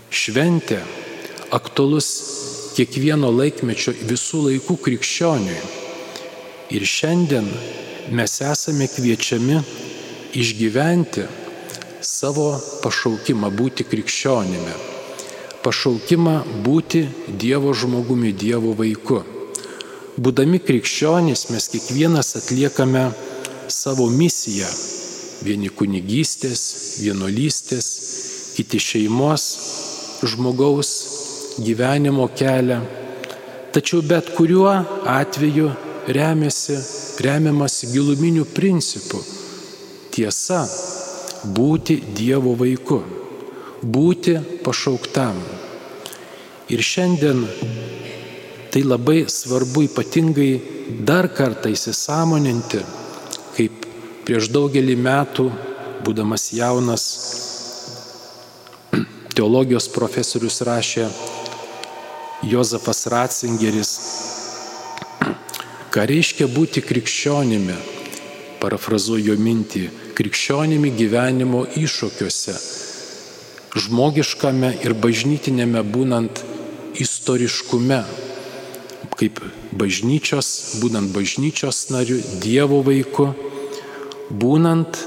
šventė, 0.08 0.80
aktualus 1.52 2.08
kiekvieno 2.78 3.32
laikmečio 3.34 3.90
visų 4.06 4.44
laikų 4.44 4.76
krikščioniui. 4.84 5.58
Ir 6.70 6.84
šiandien 6.86 7.48
mes 8.14 8.36
esame 8.44 8.86
kviečiami 8.92 9.56
išgyventi 10.38 11.24
savo 12.04 12.52
pašaukimą 12.84 13.50
būti 13.58 13.86
krikščionimi, 13.88 14.76
pašaukimą 15.64 16.36
būti 16.62 17.02
Dievo 17.42 17.74
žmogumi, 17.74 18.30
Dievo 18.44 18.76
vaiku. 18.78 19.24
Būdami 20.18 20.62
krikščionys 20.62 21.48
mes 21.50 21.68
kiekvienas 21.74 22.36
atliekame 22.38 23.08
savo 23.66 24.06
misiją. 24.10 24.70
Vieni 25.42 25.70
kunigystės, 25.70 26.62
vienolystės, 27.02 27.90
kiti 28.54 28.78
šeimos, 28.82 29.50
žmogaus 30.26 31.17
gyvenimo 31.58 32.28
kelią, 32.36 32.80
tačiau 33.72 34.02
bet 34.02 34.30
kuriuo 34.36 34.72
atveju 35.06 35.70
remiasi, 36.08 36.76
remiamasi 37.20 37.86
giluminiu 37.92 38.44
principu- 38.44 39.22
tiesa- 40.12 40.66
būti 41.58 42.00
Dievo 42.14 42.54
vaiku, 42.56 43.02
būti 43.82 44.38
pašauktam. 44.64 45.36
Ir 46.68 46.78
šiandien 46.78 47.46
tai 48.70 48.82
labai 48.82 49.24
svarbu 49.28 49.82
ypatingai 49.88 50.60
dar 51.04 51.28
kartą 51.28 51.70
įsisamoninti, 51.72 52.80
kaip 53.56 53.86
prieš 54.24 54.50
daugelį 54.52 54.96
metų, 54.96 55.46
būdamas 56.04 56.52
jaunas 56.52 57.04
teologijos 59.36 59.88
profesorius 59.88 60.60
rašė 60.60 61.08
Jozefas 62.42 63.06
Ratzingeris, 63.10 63.92
ką 65.90 66.04
reiškia 66.06 66.46
būti 66.46 66.84
krikščionimi, 66.86 67.74
parafrazuoju 68.62 69.34
mintį, 69.42 69.82
krikščionimi 70.14 70.92
gyvenimo 70.94 71.64
iššūkiuose, 71.82 72.54
žmogiškame 73.82 74.72
ir 74.86 74.94
bažnytinėme 75.02 75.82
būnant 75.82 76.44
istoriškume, 77.02 78.00
kaip 79.18 79.42
bažnyčios, 79.74 80.78
būnant 80.78 81.10
bažnyčios 81.10 81.88
nariu, 81.90 82.22
Dievo 82.38 82.84
vaiku, 82.86 83.32
būnant, 84.30 85.06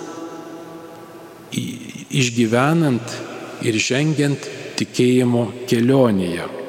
išgyvenant 1.56 3.22
ir 3.64 3.78
žengiant 3.80 4.52
tikėjimo 4.76 5.48
kelionėje. 5.72 6.61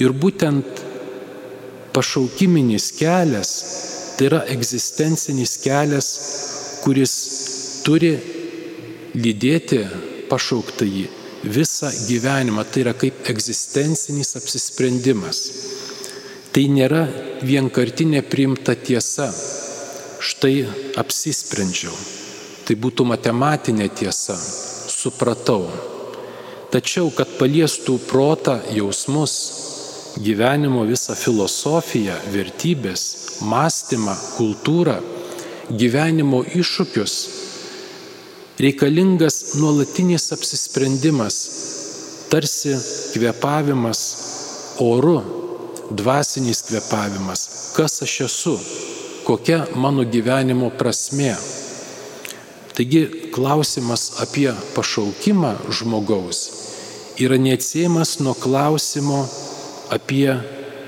Ir 0.00 0.10
būtent 0.10 0.82
pašaukiminis 1.94 2.90
kelias, 2.98 3.50
tai 4.18 4.28
yra 4.30 4.40
egzistencinis 4.50 5.56
kelias, 5.62 6.08
kuris 6.82 7.14
turi 7.86 8.14
lydėti 9.14 9.84
pašauktąjį 10.30 11.04
visą 11.44 11.90
gyvenimą. 12.08 12.64
Tai 12.64 12.84
yra 12.86 12.94
kaip 12.98 13.28
egzistencinis 13.30 14.34
apsisprendimas. 14.40 15.44
Tai 16.54 16.66
nėra 16.70 17.04
vienkartinė 17.42 18.22
priimta 18.30 18.74
tiesa. 18.74 19.30
Štai 20.24 20.64
apsisprendžiau. 20.98 21.94
Tai 22.64 22.76
būtų 22.80 23.06
matematinė 23.10 23.90
tiesa. 23.92 24.36
Supratau. 24.38 25.66
Tačiau, 26.72 27.10
kad 27.14 27.36
paliestų 27.38 27.98
protą, 28.08 28.56
jausmus, 28.74 29.34
gyvenimo 30.16 30.84
visą 30.86 31.14
filosofiją, 31.18 32.14
vertybės, 32.30 33.02
mąstymą, 33.42 34.14
kultūrą, 34.36 34.98
gyvenimo 35.70 36.42
iššūkius, 36.44 37.14
reikalingas 38.60 39.56
nuolatinis 39.58 40.30
apsisprendimas, 40.36 41.38
tarsi 42.30 42.76
kvepavimas 43.14 44.02
oru, 44.82 45.18
dvasinis 45.90 46.62
kvepavimas, 46.68 47.48
kas 47.76 48.02
aš 48.06 48.20
esu, 48.28 48.58
kokia 49.26 49.64
mano 49.74 50.04
gyvenimo 50.04 50.70
prasme. 50.78 51.34
Taigi 52.74 53.30
klausimas 53.34 54.12
apie 54.22 54.50
pašaukimą 54.74 55.54
žmogaus 55.70 56.40
yra 57.18 57.36
neatsiejamas 57.38 58.18
nuo 58.18 58.34
klausimo 58.34 59.28
apie 59.94 60.28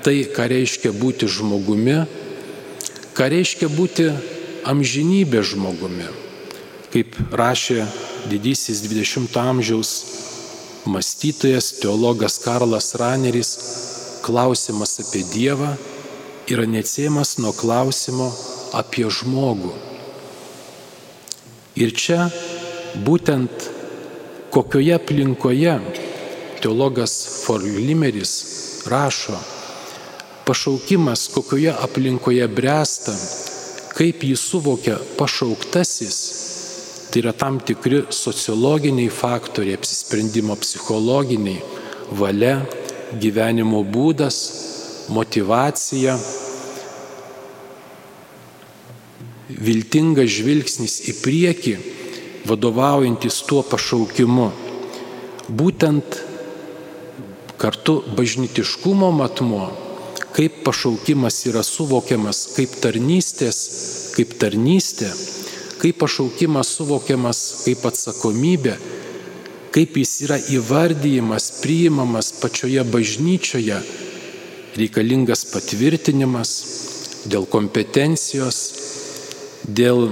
tai, 0.03 0.19
ką 0.27 0.51
reiškia 0.51 0.93
būti 0.95 1.31
žmogumi, 1.31 1.99
ką 3.17 3.31
reiškia 3.33 3.71
būti 3.71 4.11
amžinybė 4.67 5.43
žmogumi 5.47 6.07
kaip 6.97 7.17
rašė 7.35 7.83
didysis 8.31 8.79
20-ojo 8.87 9.43
amžiaus 9.43 9.91
mąstytojas, 10.87 11.73
teologas 11.81 12.39
Karlas 12.39 12.93
Raneris, 12.95 13.51
klausimas 14.23 14.95
apie 15.03 15.25
Dievą 15.33 15.73
yra 16.47 16.65
neatsiemas 16.65 17.35
nuo 17.43 17.51
klausimo 17.53 18.31
apie 18.73 19.05
žmogų. 19.11 19.73
Ir 21.77 21.91
čia 21.91 22.29
būtent 23.03 23.67
kokioje 24.55 24.95
aplinkoje 24.95 25.75
teologas 26.63 27.17
Forlimeris 27.43 28.33
rašo, 28.89 29.37
pašaukimas 30.47 31.27
kokioje 31.35 31.73
aplinkoje 31.85 32.47
bręsta, 32.47 33.15
kaip 33.97 34.23
jį 34.23 34.35
suvokia 34.39 34.99
pašauktasis, 35.17 36.21
Tai 37.07 37.21
yra 37.21 37.31
tam 37.31 37.59
tikri 37.63 38.01
sociologiniai 38.11 39.07
faktoriai, 39.09 39.77
apsisprendimo 39.79 40.57
psichologiniai, 40.59 41.61
valia, 42.19 42.57
gyvenimo 43.15 43.79
būdas, 43.87 44.39
motivacija, 45.15 46.17
viltingas 49.47 50.33
žvilgsnis 50.35 50.97
į 51.07 51.15
priekį, 51.23 51.75
vadovaujantis 52.51 53.39
tuo 53.47 53.63
pašaukimu. 53.63 54.49
Būtent 55.47 56.19
kartu 57.57 58.01
bažnytiškumo 58.17 59.11
matmuo, 59.11 59.71
kaip 60.37 60.61
pašaukimas 60.65 61.41
yra 61.49 61.63
suvokiamas 61.65 62.43
kaip 62.57 62.77
tarnystės, 62.83 63.63
kaip 64.15 64.37
tarnystė 64.41 65.11
kaip 65.77 65.99
pašaukimas 66.01 66.69
suvokiamas 66.77 67.39
kaip 67.65 67.85
atsakomybė, 67.85 68.75
kaip 69.73 69.97
jis 70.01 70.13
yra 70.25 70.37
įvardyjimas, 70.57 71.51
priimamas 71.61 72.31
pačioje 72.41 72.83
bažnyčioje, 72.91 73.77
reikalingas 74.77 75.45
patvirtinimas 75.51 76.53
dėl 77.29 77.45
kompetencijos, 77.49 78.61
dėl 79.67 80.07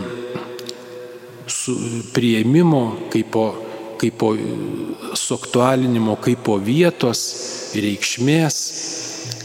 prieimimo 2.13 2.83
kaip 3.13 3.31
po, 3.33 3.47
kaip 4.05 4.17
po 4.17 4.35
suaktualinimo, 5.17 6.15
kaip 6.21 6.43
po 6.45 6.59
vietos 6.61 7.21
reikšmės, 7.73 8.57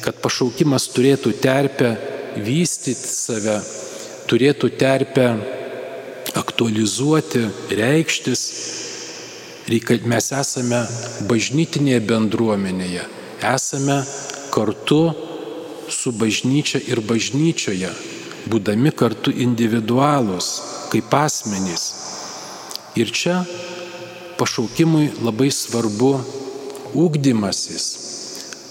kad 0.04 0.18
pašaukimas 0.20 0.88
turėtų 0.92 1.32
terpę 1.40 1.94
vystyti 2.44 3.08
save, 3.08 3.56
turėtų 4.28 4.70
terpę 4.76 5.30
aktualizuoti, 6.36 7.46
reikštis. 7.70 8.44
Mes 10.10 10.26
esame 10.34 10.80
bažnytinėje 11.30 12.00
bendruomenėje, 12.02 13.04
esame 13.54 14.00
kartu 14.50 15.12
su 15.94 16.10
bažnyčia 16.12 16.80
ir 16.90 17.00
bažnyčioje, 17.06 17.92
būdami 18.50 18.90
kartu 18.90 19.30
individualūs, 19.30 20.48
kaip 20.90 21.14
asmenys. 21.14 21.86
Ir 22.98 23.14
čia 23.14 23.44
pašaukimui 24.40 25.10
labai 25.20 25.50
svarbu 25.52 26.14
ūkdymasis. 26.96 27.86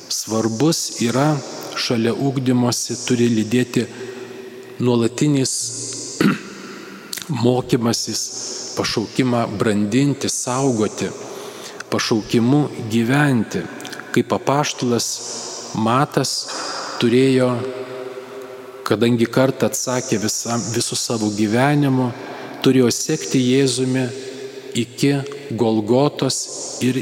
Svarbus 0.09 0.79
yra 1.05 1.35
šalia 1.77 2.15
ūkdymosi 2.17 2.97
turi 3.05 3.27
lydėti 3.29 3.85
nuolatinis 4.81 5.53
mokymasis, 7.43 8.23
pašaukimą 8.77 9.45
brandinti, 9.59 10.31
saugoti, 10.33 11.11
pašaukimu 11.93 12.63
gyventi, 12.89 13.61
kaip 14.15 14.33
apaštulas 14.39 15.09
Matas 15.77 16.31
turėjo, 16.97 17.51
kadangi 18.89 19.27
kartą 19.29 19.67
atsakė 19.69 20.17
visam, 20.23 20.63
visų 20.73 20.97
savo 20.97 21.29
gyvenimu, 21.37 22.09
turėjo 22.65 22.89
sekti 22.89 23.43
Jėzumi 23.51 24.07
iki 24.81 25.13
Golgotos 25.49 26.35
ir 26.85 26.99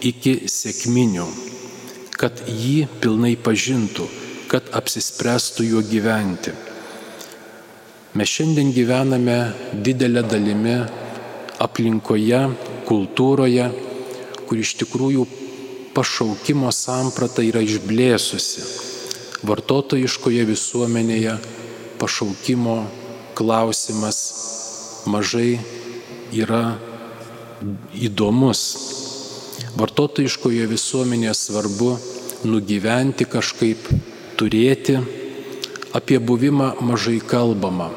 iki 0.00 0.46
sėkminių, 0.48 1.26
kad 2.16 2.40
jį 2.48 2.86
pilnai 3.02 3.34
pažintų, 3.36 4.06
kad 4.48 4.70
apsispręstų 4.78 5.66
juo 5.66 5.82
gyventi. 5.84 6.54
Mes 8.16 8.32
šiandien 8.32 8.72
gyvename 8.72 9.36
didelę 9.84 10.22
dalimi 10.24 10.78
aplinkoje, 11.60 12.40
kultūroje, 12.88 13.68
kur 14.48 14.62
iš 14.62 14.72
tikrųjų 14.80 15.26
pašaukimo 15.96 16.72
samprata 16.72 17.44
yra 17.44 17.60
išblėsusi. 17.60 18.64
Vartotojiškoje 19.44 20.48
visuomenėje 20.48 21.36
pašaukimo 22.00 22.78
klausimas 23.36 24.20
mažai 25.12 25.58
yra 26.32 26.78
įdomus. 28.08 28.62
Vartotojiškoje 29.76 30.66
visuomenėje 30.70 31.34
svarbu 31.36 31.94
nugyventi 32.48 33.26
kažkaip, 33.28 33.88
turėti, 34.36 34.98
apie 35.96 36.18
buvimą 36.20 36.74
mažai 36.84 37.18
kalbama. 37.24 37.90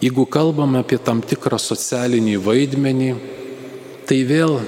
Jeigu 0.00 0.24
kalbame 0.26 0.80
apie 0.80 0.98
tam 1.02 1.20
tikrą 1.20 1.58
socialinį 1.60 2.36
vaidmenį, 2.44 3.10
tai 4.08 4.22
vėl 4.24 4.60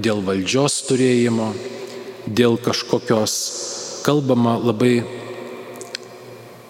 dėl 0.00 0.22
valdžios 0.24 0.78
turėjimo, 0.88 1.50
dėl 2.26 2.56
kažkokios 2.62 3.34
kalbama 4.06 4.56
labai 4.60 5.02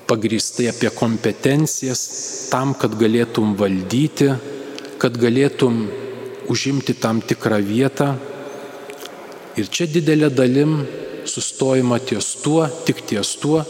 pagristai 0.06 0.70
apie 0.70 0.90
kompetencijas 0.94 2.02
tam, 2.50 2.74
kad 2.78 2.94
galėtum 2.98 3.54
valdyti, 3.58 4.32
kad 5.02 5.18
galėtum 5.20 5.84
užimti 6.52 6.94
tam 6.94 7.20
tikrą 7.20 7.60
vietą. 7.64 8.14
Ir 9.56 9.68
čia 9.72 9.86
didelė 9.88 10.30
dalim 10.30 10.78
sustojama 11.26 11.98
ties 11.98 12.34
tuo, 12.42 12.66
tik 12.86 13.02
ties 13.08 13.34
tuo 13.40 13.62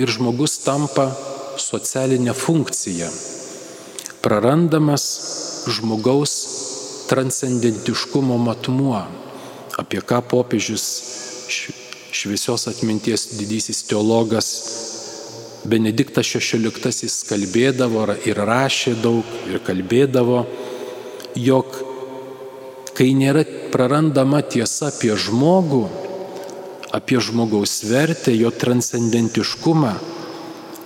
ir 0.00 0.10
žmogus 0.10 0.58
tampa 0.64 1.08
socialinė 1.60 2.34
funkcija. 2.36 3.08
Prarandamas 4.24 5.04
žmogaus 5.70 6.34
transcendentiškumo 7.08 8.38
matmuo, 8.40 9.02
apie 9.78 10.00
ką 10.00 10.22
popiežius 10.30 10.86
šviesios 12.14 12.68
atminties 12.70 13.34
didysis 13.38 13.82
teologas 13.88 14.48
Benediktas 15.64 16.28
XVI 16.28 17.08
kalbėdavo 17.24 18.04
ir 18.28 18.36
rašė 18.36 18.98
daug 19.00 19.28
ir 19.48 19.62
kalbėdavo, 19.64 20.42
jog 21.40 21.78
kai 22.94 23.10
nėra 23.18 23.42
prarandama 23.74 24.40
tiesa 24.46 24.92
apie 24.92 25.14
žmogų, 25.18 25.84
apie 26.94 27.18
žmogaus 27.18 27.82
vertę, 27.90 28.30
jo 28.36 28.52
transcendentiškumą, 28.54 29.94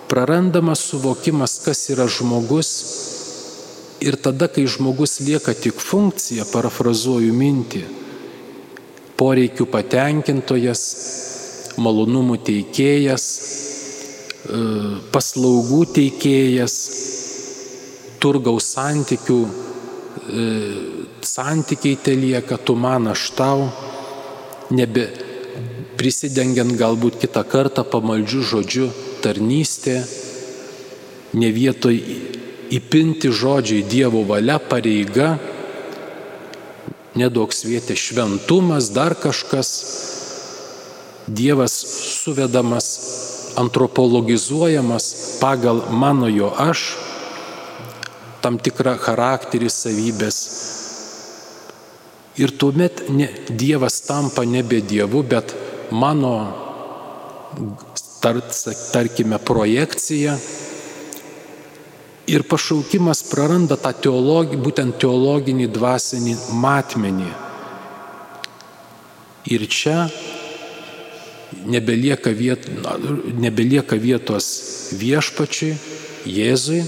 prarandamas 0.09 0.87
suvokimas, 0.89 1.59
kas 1.65 1.85
yra 1.93 2.09
žmogus 2.09 2.71
ir 4.01 4.17
tada, 4.17 4.49
kai 4.49 4.65
žmogus 4.71 5.19
lieka 5.21 5.53
tik 5.53 5.81
funkcija, 5.83 6.47
parafrazuoju 6.53 7.35
mintį, 7.35 7.85
poreikių 9.21 9.67
patenkintojas, 9.69 10.83
malonumų 11.79 12.39
teikėjas, 12.47 13.25
e, 14.49 14.61
paslaugų 15.13 15.83
teikėjas, 15.99 16.77
turgaus 18.23 18.73
santykių, 18.75 19.41
e, 19.45 20.47
santykiai 21.29 21.99
te 22.03 22.15
lieka, 22.17 22.57
tu 22.57 22.77
man 22.77 23.11
aš 23.13 23.29
tau, 23.37 23.69
nebe 24.73 25.09
prisidengiant 25.99 26.73
galbūt 26.79 27.19
kitą 27.23 27.43
kartą 27.49 27.85
pamaldžių 27.93 28.43
žodžių 28.53 28.89
tarnystė, 29.25 30.01
ne 31.35 31.51
vietoj 31.53 31.99
įpinti 32.79 33.33
žodžiai 33.35 33.85
Dievo 33.89 34.23
valia, 34.29 34.59
pareiga, 34.61 35.37
nedaug 37.19 37.53
svietė 37.55 37.97
šventumas, 37.99 38.93
dar 38.95 39.17
kažkas. 39.19 39.73
Dievas 41.29 41.75
suvedamas, 42.23 42.87
antropologizuojamas 43.61 45.37
pagal 45.43 45.83
mano 45.93 46.31
jo 46.33 46.49
aš, 46.57 46.95
tam 48.41 48.57
tikrą 48.57 48.95
charakterį 49.03 49.69
savybės. 49.69 50.39
Ir 52.39 52.55
tuomet 52.55 53.09
ne, 53.11 53.27
Dievas 53.51 54.01
tampa 54.07 54.45
nebe 54.47 54.81
Dievu, 54.81 55.25
bet 55.27 55.55
mano, 55.91 56.33
tar, 58.23 58.39
tarkime, 58.93 59.39
projekcija 59.43 60.37
Ir 62.29 62.43
pašaukimas 62.45 63.23
praranda 63.31 63.79
tą 63.81 63.95
teologinį, 64.05 64.61
būtent 64.61 64.99
teologinį 65.01 65.67
dvasinį 65.73 66.35
matmenį. 66.61 67.29
Ir 69.49 69.65
čia 69.73 70.03
nebelieka, 71.65 72.35
viet, 72.37 72.69
nebelieka 73.41 73.97
vietos 73.97 74.51
viešpačiui, 75.01 75.73
Jėzui, 76.29 76.83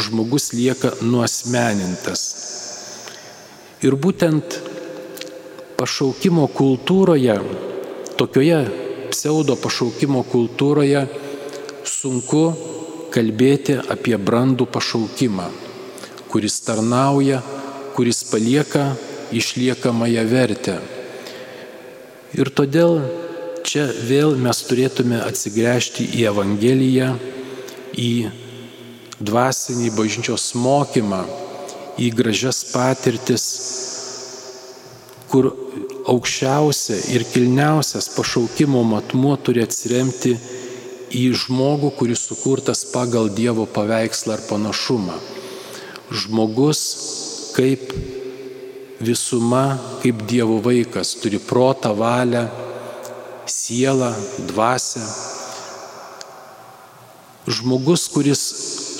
žmogus 0.00 0.54
lieka 0.56 0.94
nuosmenintas. 1.04 2.22
Ir 3.84 3.98
būtent 4.00 4.56
pašaukimo 5.82 6.46
kultūroje, 6.54 7.34
tokioje 8.14 8.58
pseudo 9.10 9.56
pašaukimo 9.58 10.22
kultūroje 10.30 11.00
sunku 11.82 12.42
kalbėti 13.10 13.80
apie 13.90 14.14
brandų 14.14 14.68
pašaukimą, 14.70 15.48
kuris 16.30 16.60
tarnauja, 16.62 17.42
kuris 17.96 18.22
palieka 18.30 18.92
išliekamąją 19.34 20.24
vertę. 20.30 20.78
Ir 22.38 22.52
todėl 22.54 23.00
čia 23.66 23.88
vėl 24.06 24.38
mes 24.38 24.62
turėtume 24.68 25.18
atsigręžti 25.26 26.06
į 26.14 26.28
Evangeliją, 26.30 27.10
į 27.98 28.12
dvasinį 29.18 29.90
bažnyčios 29.98 30.52
mokymą, 30.54 31.24
į 31.98 32.14
gražias 32.16 32.62
patirtis, 32.70 33.50
kur 35.32 35.48
aukščiausia 36.12 36.98
ir 37.14 37.24
kilniausias 37.32 38.10
pašaukimo 38.16 38.82
matmuo 38.84 39.36
turi 39.40 39.62
atsiremti 39.64 40.34
į 41.12 41.26
žmogų, 41.42 41.92
kuris 41.96 42.24
sukurtas 42.28 42.84
pagal 42.92 43.30
Dievo 43.32 43.66
paveikslą 43.68 44.36
ar 44.36 44.44
panašumą. 44.48 45.16
Žmogus 46.12 46.82
kaip 47.56 47.92
visuma, 49.00 49.78
kaip 50.02 50.24
Dievo 50.28 50.60
vaikas, 50.64 51.16
turi 51.20 51.40
protą, 51.40 51.94
valią, 51.96 52.46
sielą, 53.46 54.12
dvasę. 54.48 55.02
Žmogus, 57.46 58.06
kuris 58.12 58.42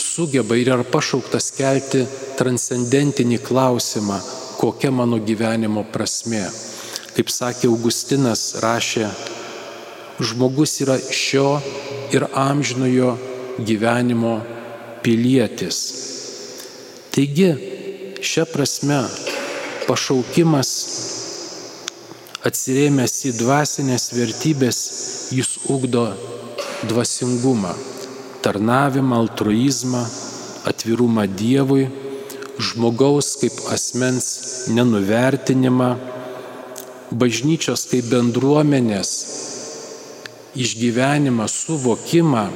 sugeba 0.03 0.59
ir 0.59 0.73
yra 0.75 0.85
pašauktas 0.85 1.53
kelti 1.57 2.03
transcendentinį 2.37 3.39
klausimą, 3.47 4.19
kokia 4.63 4.91
mano 4.95 5.19
gyvenimo 5.19 5.83
prasme. 5.91 6.45
Kaip 7.17 7.31
sakė 7.35 7.67
Augustinas, 7.67 8.45
rašė, 8.63 9.09
žmogus 10.23 10.77
yra 10.85 10.95
šio 11.03 11.59
ir 12.15 12.29
amžinojo 12.31 13.17
gyvenimo 13.59 14.37
pilietis. 15.03 15.81
Taigi, 17.11 17.51
šią 18.23 18.47
prasme 18.53 19.01
pašaukimas 19.89 20.71
atsirėmęs 22.47 23.17
į 23.33 23.35
dvasinės 23.41 24.07
vertybės, 24.15 24.79
jis 25.35 25.57
ugdo 25.75 26.07
dvasingumą, 26.87 27.75
tarnavimą, 28.47 29.19
altruizmą, 29.25 30.07
atvirumą 30.71 31.27
Dievui, 31.27 31.91
žmogaus 32.63 33.35
kaip 33.43 33.59
asmens 33.75 34.52
nenuvertinimą, 34.71 35.91
bažnyčios 37.13 37.87
kaip 37.91 38.09
bendruomenės 38.13 39.11
išgyvenimą, 40.57 41.49
suvokimą 41.49 42.47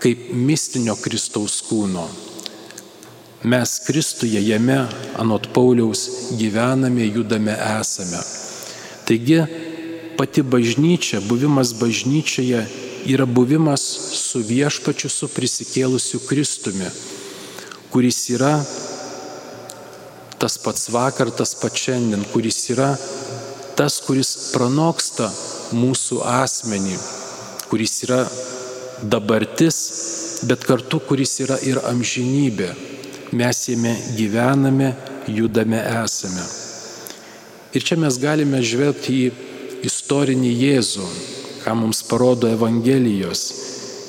kaip 0.00 0.30
mistinio 0.32 0.96
Kristaus 0.96 1.60
kūno. 1.66 2.06
Mes 3.44 3.78
Kristuje 3.86 4.40
jame, 4.44 4.82
anot 5.18 5.48
Pauliaus, 5.54 6.32
gyvename, 6.36 7.06
judame, 7.08 7.56
esame. 7.80 8.20
Taigi 9.08 9.40
pati 10.16 10.42
bažnyčia, 10.42 11.22
buvimas 11.24 11.72
bažnyčioje 11.80 12.66
yra 13.08 13.26
buvimas 13.26 13.80
su 14.12 14.42
viešpačiu, 14.44 15.08
su 15.08 15.28
prisikėlusiu 15.32 16.20
Kristumi, 16.28 16.90
kuris 17.90 18.20
yra 18.34 18.58
tas 20.40 20.56
pats 20.58 20.88
vakar, 20.88 21.30
tas 21.30 21.52
pats 21.60 21.84
šiandien, 21.84 22.24
kuris 22.32 22.62
yra 22.72 22.94
tas, 23.76 24.00
kuris 24.04 24.52
pranoksta 24.54 25.28
mūsų 25.76 26.20
asmenį, 26.26 26.96
kuris 27.68 28.00
yra 28.06 28.22
dabartis, 29.12 29.78
bet 30.48 30.64
kartu 30.68 31.00
kuris 31.04 31.38
yra 31.44 31.60
ir 31.64 31.80
amžinybė. 31.88 32.70
Mes 33.36 33.60
jame 33.68 33.92
gyvename, 34.16 34.90
judame, 35.28 35.78
esame. 36.02 36.44
Ir 37.76 37.84
čia 37.86 37.96
mes 38.00 38.16
galime 38.18 38.58
žvelgti 38.66 39.16
į 39.20 39.30
istorinį 39.86 40.50
Jėzų, 40.50 41.06
ką 41.62 41.76
mums 41.78 42.02
parodo 42.08 42.50
Evangelijos. 42.50 43.44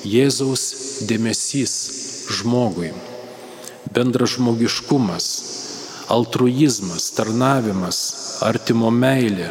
Jėzaus 0.02 0.64
dėmesys 1.06 1.74
žmogui, 2.34 2.90
bendražmogiškumas, 3.94 5.28
altruizmas, 6.10 7.10
tarnavimas, 7.16 7.98
artimo 8.42 8.90
meilė 8.90 9.50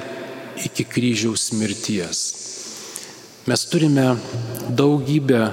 iki 0.66 0.86
kryžiaus 0.86 1.52
mirties. 1.58 2.24
Mes 3.48 3.66
turime 3.72 4.16
daugybę 4.70 5.44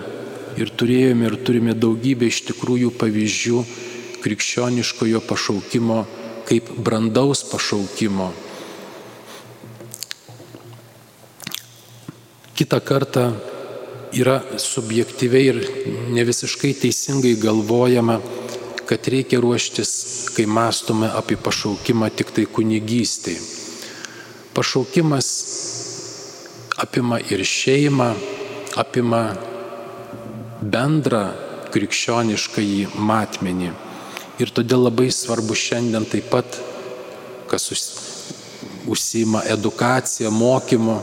ir 0.59 0.73
turėjome 0.77 1.31
ir 1.31 1.37
turime 1.47 1.75
daugybę 1.75 2.29
iš 2.29 2.43
tikrųjų 2.51 2.93
pavyzdžių 3.01 3.63
krikščioniškojo 4.25 5.23
pašaukimo 5.29 6.03
kaip 6.49 6.71
brandaus 6.81 7.45
pašaukimo. 7.45 8.33
Kita 12.57 12.81
kartą 12.81 13.31
yra 14.17 14.41
subjektyviai 14.57 15.51
ir 15.53 15.59
ne 16.15 16.25
visiškai 16.25 16.73
teisingai 16.81 17.35
galvojama, 17.39 18.17
kad 18.89 19.09
reikia 19.13 19.41
ruoštis, 19.41 19.91
kai 20.33 20.47
mąstome 20.49 21.11
apie 21.21 21.37
pašaukimą 21.37 22.09
tik 22.17 22.33
tai 22.33 22.47
kunigystėje. 22.49 23.43
Pašaukimas 24.57 25.29
apima 26.81 27.19
ir 27.21 27.45
šeimą, 27.45 28.09
apima 28.81 29.23
bendrą 30.63 31.23
krikščionišką 31.75 32.65
į 32.65 32.81
matmenį. 32.97 33.71
Ir 34.41 34.53
todėl 34.57 34.87
labai 34.87 35.11
svarbu 35.13 35.57
šiandien 35.59 36.07
taip 36.09 36.31
pat, 36.33 36.59
kas 37.51 37.69
užsima 38.89 39.43
edukaciją, 39.53 40.31
mokymu, 40.33 40.97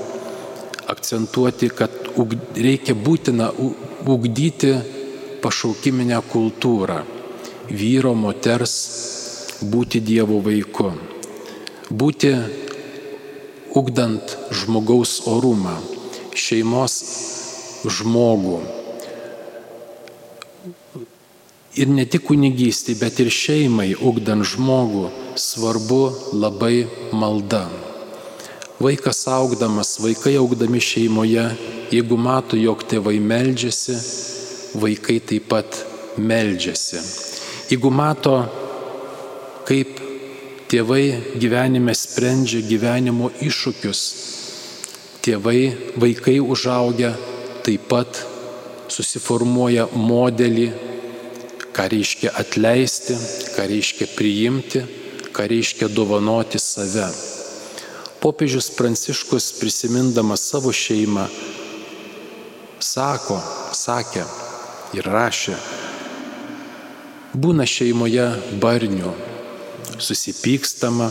akcentuoti, 0.89 1.69
kad 1.69 1.91
reikia 2.55 2.95
būtina 2.97 3.51
ugdyti 4.05 4.73
pašaukiminę 5.43 6.21
kultūrą. 6.31 7.03
Vyro, 7.69 8.13
moters, 8.13 8.73
būti 9.65 10.01
Dievo 10.03 10.37
vaiku. 10.45 10.91
Būti 11.89 12.31
ugdant 13.75 14.35
žmogaus 14.53 15.23
orumą, 15.27 15.73
šeimos 16.37 16.95
žmogų. 17.89 18.59
Ir 21.75 21.91
ne 21.91 22.05
tik 22.07 22.23
kunigystį, 22.29 22.95
bet 23.01 23.19
ir 23.19 23.33
šeimai, 23.33 23.89
ugdant 23.99 24.45
žmogų, 24.47 25.09
svarbu 25.35 26.03
labai 26.37 26.85
malda. 27.11 27.65
Vaikas 28.79 29.25
augdamas, 29.31 29.97
vaikai 30.03 30.37
augdami 30.39 30.79
šeimoje, 30.83 31.49
jeigu 31.91 32.17
mato, 32.19 32.59
jog 32.59 32.85
tėvai 32.87 33.17
meldžiasi, 33.19 33.97
vaikai 34.79 35.19
taip 35.23 35.49
pat 35.51 35.81
meldžiasi. 36.17 37.34
Jeigu 37.65 37.89
mato, 37.89 38.35
kaip 39.65 39.97
tėvai 40.69 41.37
gyvenime 41.41 41.95
sprendžia 41.97 42.59
gyvenimo 42.61 43.31
iššūkius, 43.41 44.01
tėvai, 45.25 45.61
vaikai 45.97 46.35
užaugia 46.43 47.15
taip 47.65 47.87
pat 47.89 48.19
susiformuoja 48.93 49.87
modelį, 49.97 50.67
ką 51.73 51.87
reiškia 51.89 52.35
atleisti, 52.37 53.17
ką 53.55 53.65
reiškia 53.71 54.07
priimti, 54.13 54.83
ką 55.33 55.47
reiškia 55.49 55.89
dovanoti 55.89 56.61
save. 56.61 57.07
Popiežius 58.21 58.69
Pranciškus 58.77 59.55
prisimindamas 59.57 60.45
savo 60.51 60.69
šeimą 60.69 61.25
sako, 62.77 63.41
sakė 63.73 64.21
ir 64.93 65.09
rašė, 65.09 65.57
būna 67.35 67.65
šeimoje 67.67 68.25
barnių, 68.63 69.11
susipykstama, 69.99 71.09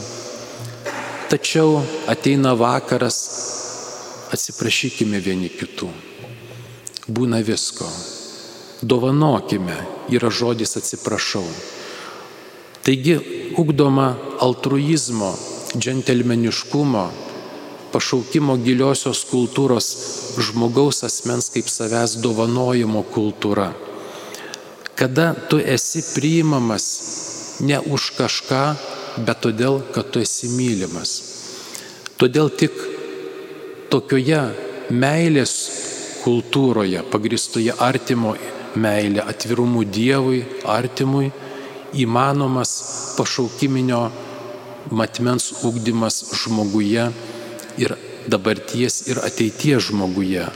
tačiau 1.28 1.82
ateina 2.08 2.54
vakaras, 2.56 3.18
atsiprašykime 4.32 5.20
vieni 5.20 5.50
kitų. 5.52 5.90
Būna 7.08 7.42
visko. 7.44 7.88
Dovanokime, 8.82 9.76
yra 10.12 10.30
žodis 10.32 10.76
atsiprašau. 10.80 11.44
Taigi 12.84 13.18
ugdoma 13.60 14.14
altruizmo, 14.44 15.30
džentelmeniškumo, 15.76 17.04
pašaukimo 17.92 18.56
giliosios 18.64 19.22
kultūros 19.30 19.88
žmogaus 20.40 21.04
asmens 21.06 21.52
kaip 21.54 21.68
savęs 21.70 22.18
dovanojimo 22.24 23.04
kultūra. 23.14 23.72
Kada 24.94 25.35
tu 25.50 25.59
esi 25.59 26.02
priimamas 26.14 26.85
ne 27.61 27.78
už 27.80 28.12
kažką, 28.18 28.62
bet 29.26 29.40
todėl, 29.42 29.80
kad 29.94 30.11
tu 30.11 30.22
esi 30.22 30.50
mylimas. 30.54 31.14
Todėl 32.18 32.50
tik 32.50 32.74
tokioje 33.90 34.42
meilės 34.90 35.54
kultūroje, 36.24 37.02
pagristoje 37.11 37.74
artimo 37.78 38.35
meilė, 38.78 39.22
atvirumu 39.22 39.85
Dievui, 39.85 40.44
artimui, 40.66 41.30
įmanomas 41.94 42.72
pašaukiminio 43.18 44.09
matmens 44.90 45.50
ugdymas 45.66 46.22
žmoguje 46.42 47.07
ir 47.78 47.96
dabarties 48.30 49.04
ir 49.11 49.20
ateities 49.22 49.90
žmoguje. 49.90 50.46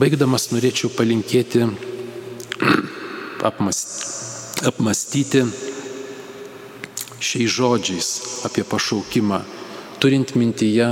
Baigdamas 0.00 0.46
norėčiau 0.48 0.88
palinkėti, 0.96 1.60
apmastyti 4.70 5.42
šiais 7.20 7.52
žodžiais 7.52 8.08
apie 8.48 8.64
pašaukimą, 8.70 9.42
turint 10.00 10.32
mintyje, 10.40 10.88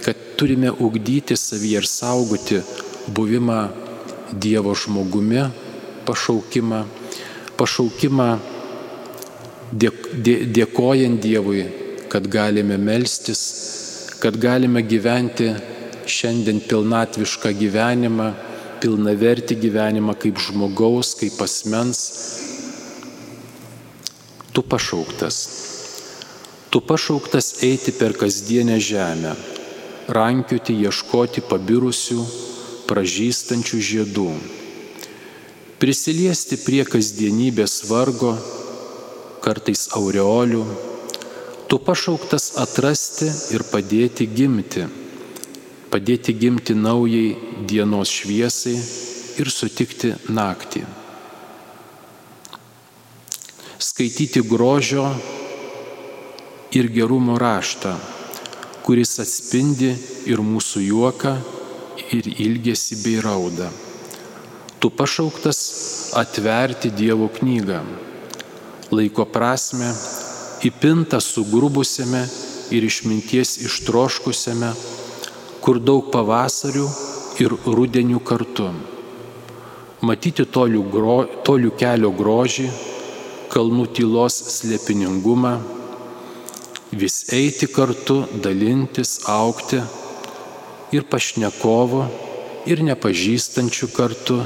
kad 0.00 0.16
turime 0.40 0.72
ugdyti 0.72 1.36
savyje 1.36 1.82
ir 1.82 1.90
saugoti 1.92 2.62
buvimą 3.12 3.60
Dievo 4.32 4.72
žmogumi, 4.76 5.44
pašaukimą, 6.08 6.82
pašaukimą 7.60 8.28
dėkojant 10.56 11.20
Dievui, 11.20 11.66
kad 12.08 12.32
galime 12.32 12.80
melstis, 12.80 13.42
kad 14.24 14.40
galime 14.40 14.80
gyventi 14.88 15.52
šiandien 16.10 16.60
pilnatvišką 16.64 17.52
gyvenimą, 17.60 18.28
pilnavertį 18.82 19.58
gyvenimą 19.62 20.16
kaip 20.18 20.40
žmogaus, 20.42 21.14
kaip 21.20 21.40
asmens. 21.44 22.02
Tu 24.52 24.62
pašauktas. 24.62 25.40
Tu 26.68 26.80
pašauktas 26.84 27.62
eiti 27.64 27.94
per 27.96 28.12
kasdienę 28.18 28.76
žemę, 28.82 29.34
rankioti, 30.08 30.76
ieškoti 30.84 31.44
pabirusių, 31.48 32.22
pražystančių 32.88 33.84
žiedų 33.90 34.30
prisiliesti 35.78 36.58
prie 36.58 36.82
kasdienybės 36.82 37.84
vargo, 37.86 38.32
kartais 39.44 39.86
aureolių, 39.94 40.64
tu 41.70 41.78
pašauktas 41.78 42.50
atrasti 42.58 43.28
ir 43.54 43.62
padėti 43.70 44.26
gimti, 44.26 44.88
padėti 45.92 46.34
gimti 46.36 46.76
naujai 46.76 47.64
dienos 47.68 48.12
šviesai 48.12 48.76
ir 49.40 49.50
sutikti 49.52 50.12
naktį. 50.28 50.84
Skaityti 53.78 54.42
grožio 54.42 55.08
ir 56.74 56.88
gerumo 56.92 57.38
raštą, 57.40 57.96
kuris 58.86 59.18
atspindi 59.22 59.92
ir 60.28 60.42
mūsų 60.44 60.86
juoką, 60.86 61.36
ir 62.14 62.30
ilgesį 62.46 63.02
bei 63.04 63.20
raudą 63.20 63.68
Tu 64.78 64.90
pašauktas 64.90 65.58
atverti 66.14 66.90
Dievo 66.94 67.26
knygą, 67.28 67.80
laiko 68.94 69.24
prasme, 69.26 69.88
įpinta 70.62 71.18
sugrubusiame 71.18 72.20
ir 72.70 72.86
išminties 72.86 73.56
ištroškusiame, 73.66 74.70
kur 75.68 75.82
daug 75.84 76.06
pavasarių 76.08 76.86
ir 77.44 77.52
rudenių 77.76 78.22
kartu. 78.24 78.70
Matyti 80.00 80.46
tolių, 80.48 80.80
gro, 80.88 81.16
tolių 81.44 81.74
kelio 81.76 82.08
grožį, 82.16 82.70
kalnų 83.52 83.84
tylos 83.98 84.38
slėpiningumą, 84.54 85.52
vis 87.02 87.18
eiti 87.36 87.68
kartu, 87.68 88.22
dalintis, 88.40 89.18
aukti 89.28 89.82
ir 90.96 91.04
pašnekovo, 91.12 92.06
ir 92.64 92.80
nepažįstančių 92.88 93.92
kartu 93.92 94.40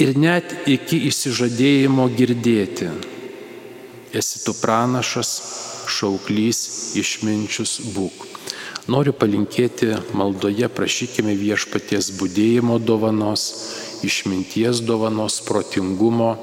ir 0.00 0.16
net 0.16 0.56
iki 0.64 1.04
įsižadėjimo 1.12 2.08
girdėti. 2.16 2.88
Esi 4.16 4.40
tu 4.46 4.56
pranašas, 4.56 5.36
šauklys, 5.84 6.64
išminčius 6.96 7.82
būk. 7.92 8.30
Noriu 8.84 9.14
palinkėti 9.16 9.94
maldoje, 10.12 10.66
prašykime 10.68 11.32
viešpaties 11.40 12.10
būdėjimo 12.18 12.74
dovanos, 12.84 13.44
išminties 14.04 14.82
dovanos, 14.84 15.38
protingumo, 15.40 16.34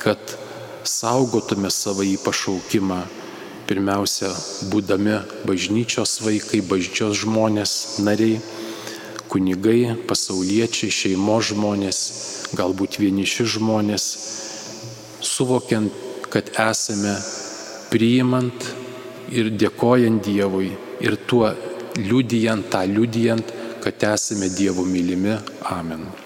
kad 0.00 0.16
saugotume 0.88 1.68
savo 1.68 2.06
į 2.08 2.14
pašaukimą. 2.24 3.02
Pirmiausia, 3.68 4.30
būdami 4.72 5.18
bažnyčios 5.44 6.22
vaikai, 6.24 6.62
bažnyčios 6.64 7.20
žmonės, 7.20 7.74
nariai, 8.00 8.40
kunigai, 9.28 9.92
pasauliečiai, 10.08 10.88
šeimos 10.88 11.50
žmonės, 11.52 12.00
galbūt 12.56 12.96
vieniši 13.04 13.44
žmonės, 13.58 14.08
suvokiant, 15.20 15.92
kad 16.32 16.48
esame 16.64 17.18
priimant 17.92 18.72
ir 19.28 19.52
dėkojant 19.52 20.24
Dievui 20.24 20.72
ir 21.04 21.20
tuo 21.28 21.52
liudijant, 21.96 22.70
tą 22.70 22.84
liudijant, 22.86 23.54
kad 23.84 24.02
esame 24.14 24.48
Dievo 24.48 24.84
mylimi. 24.84 25.38
Amen. 25.70 26.23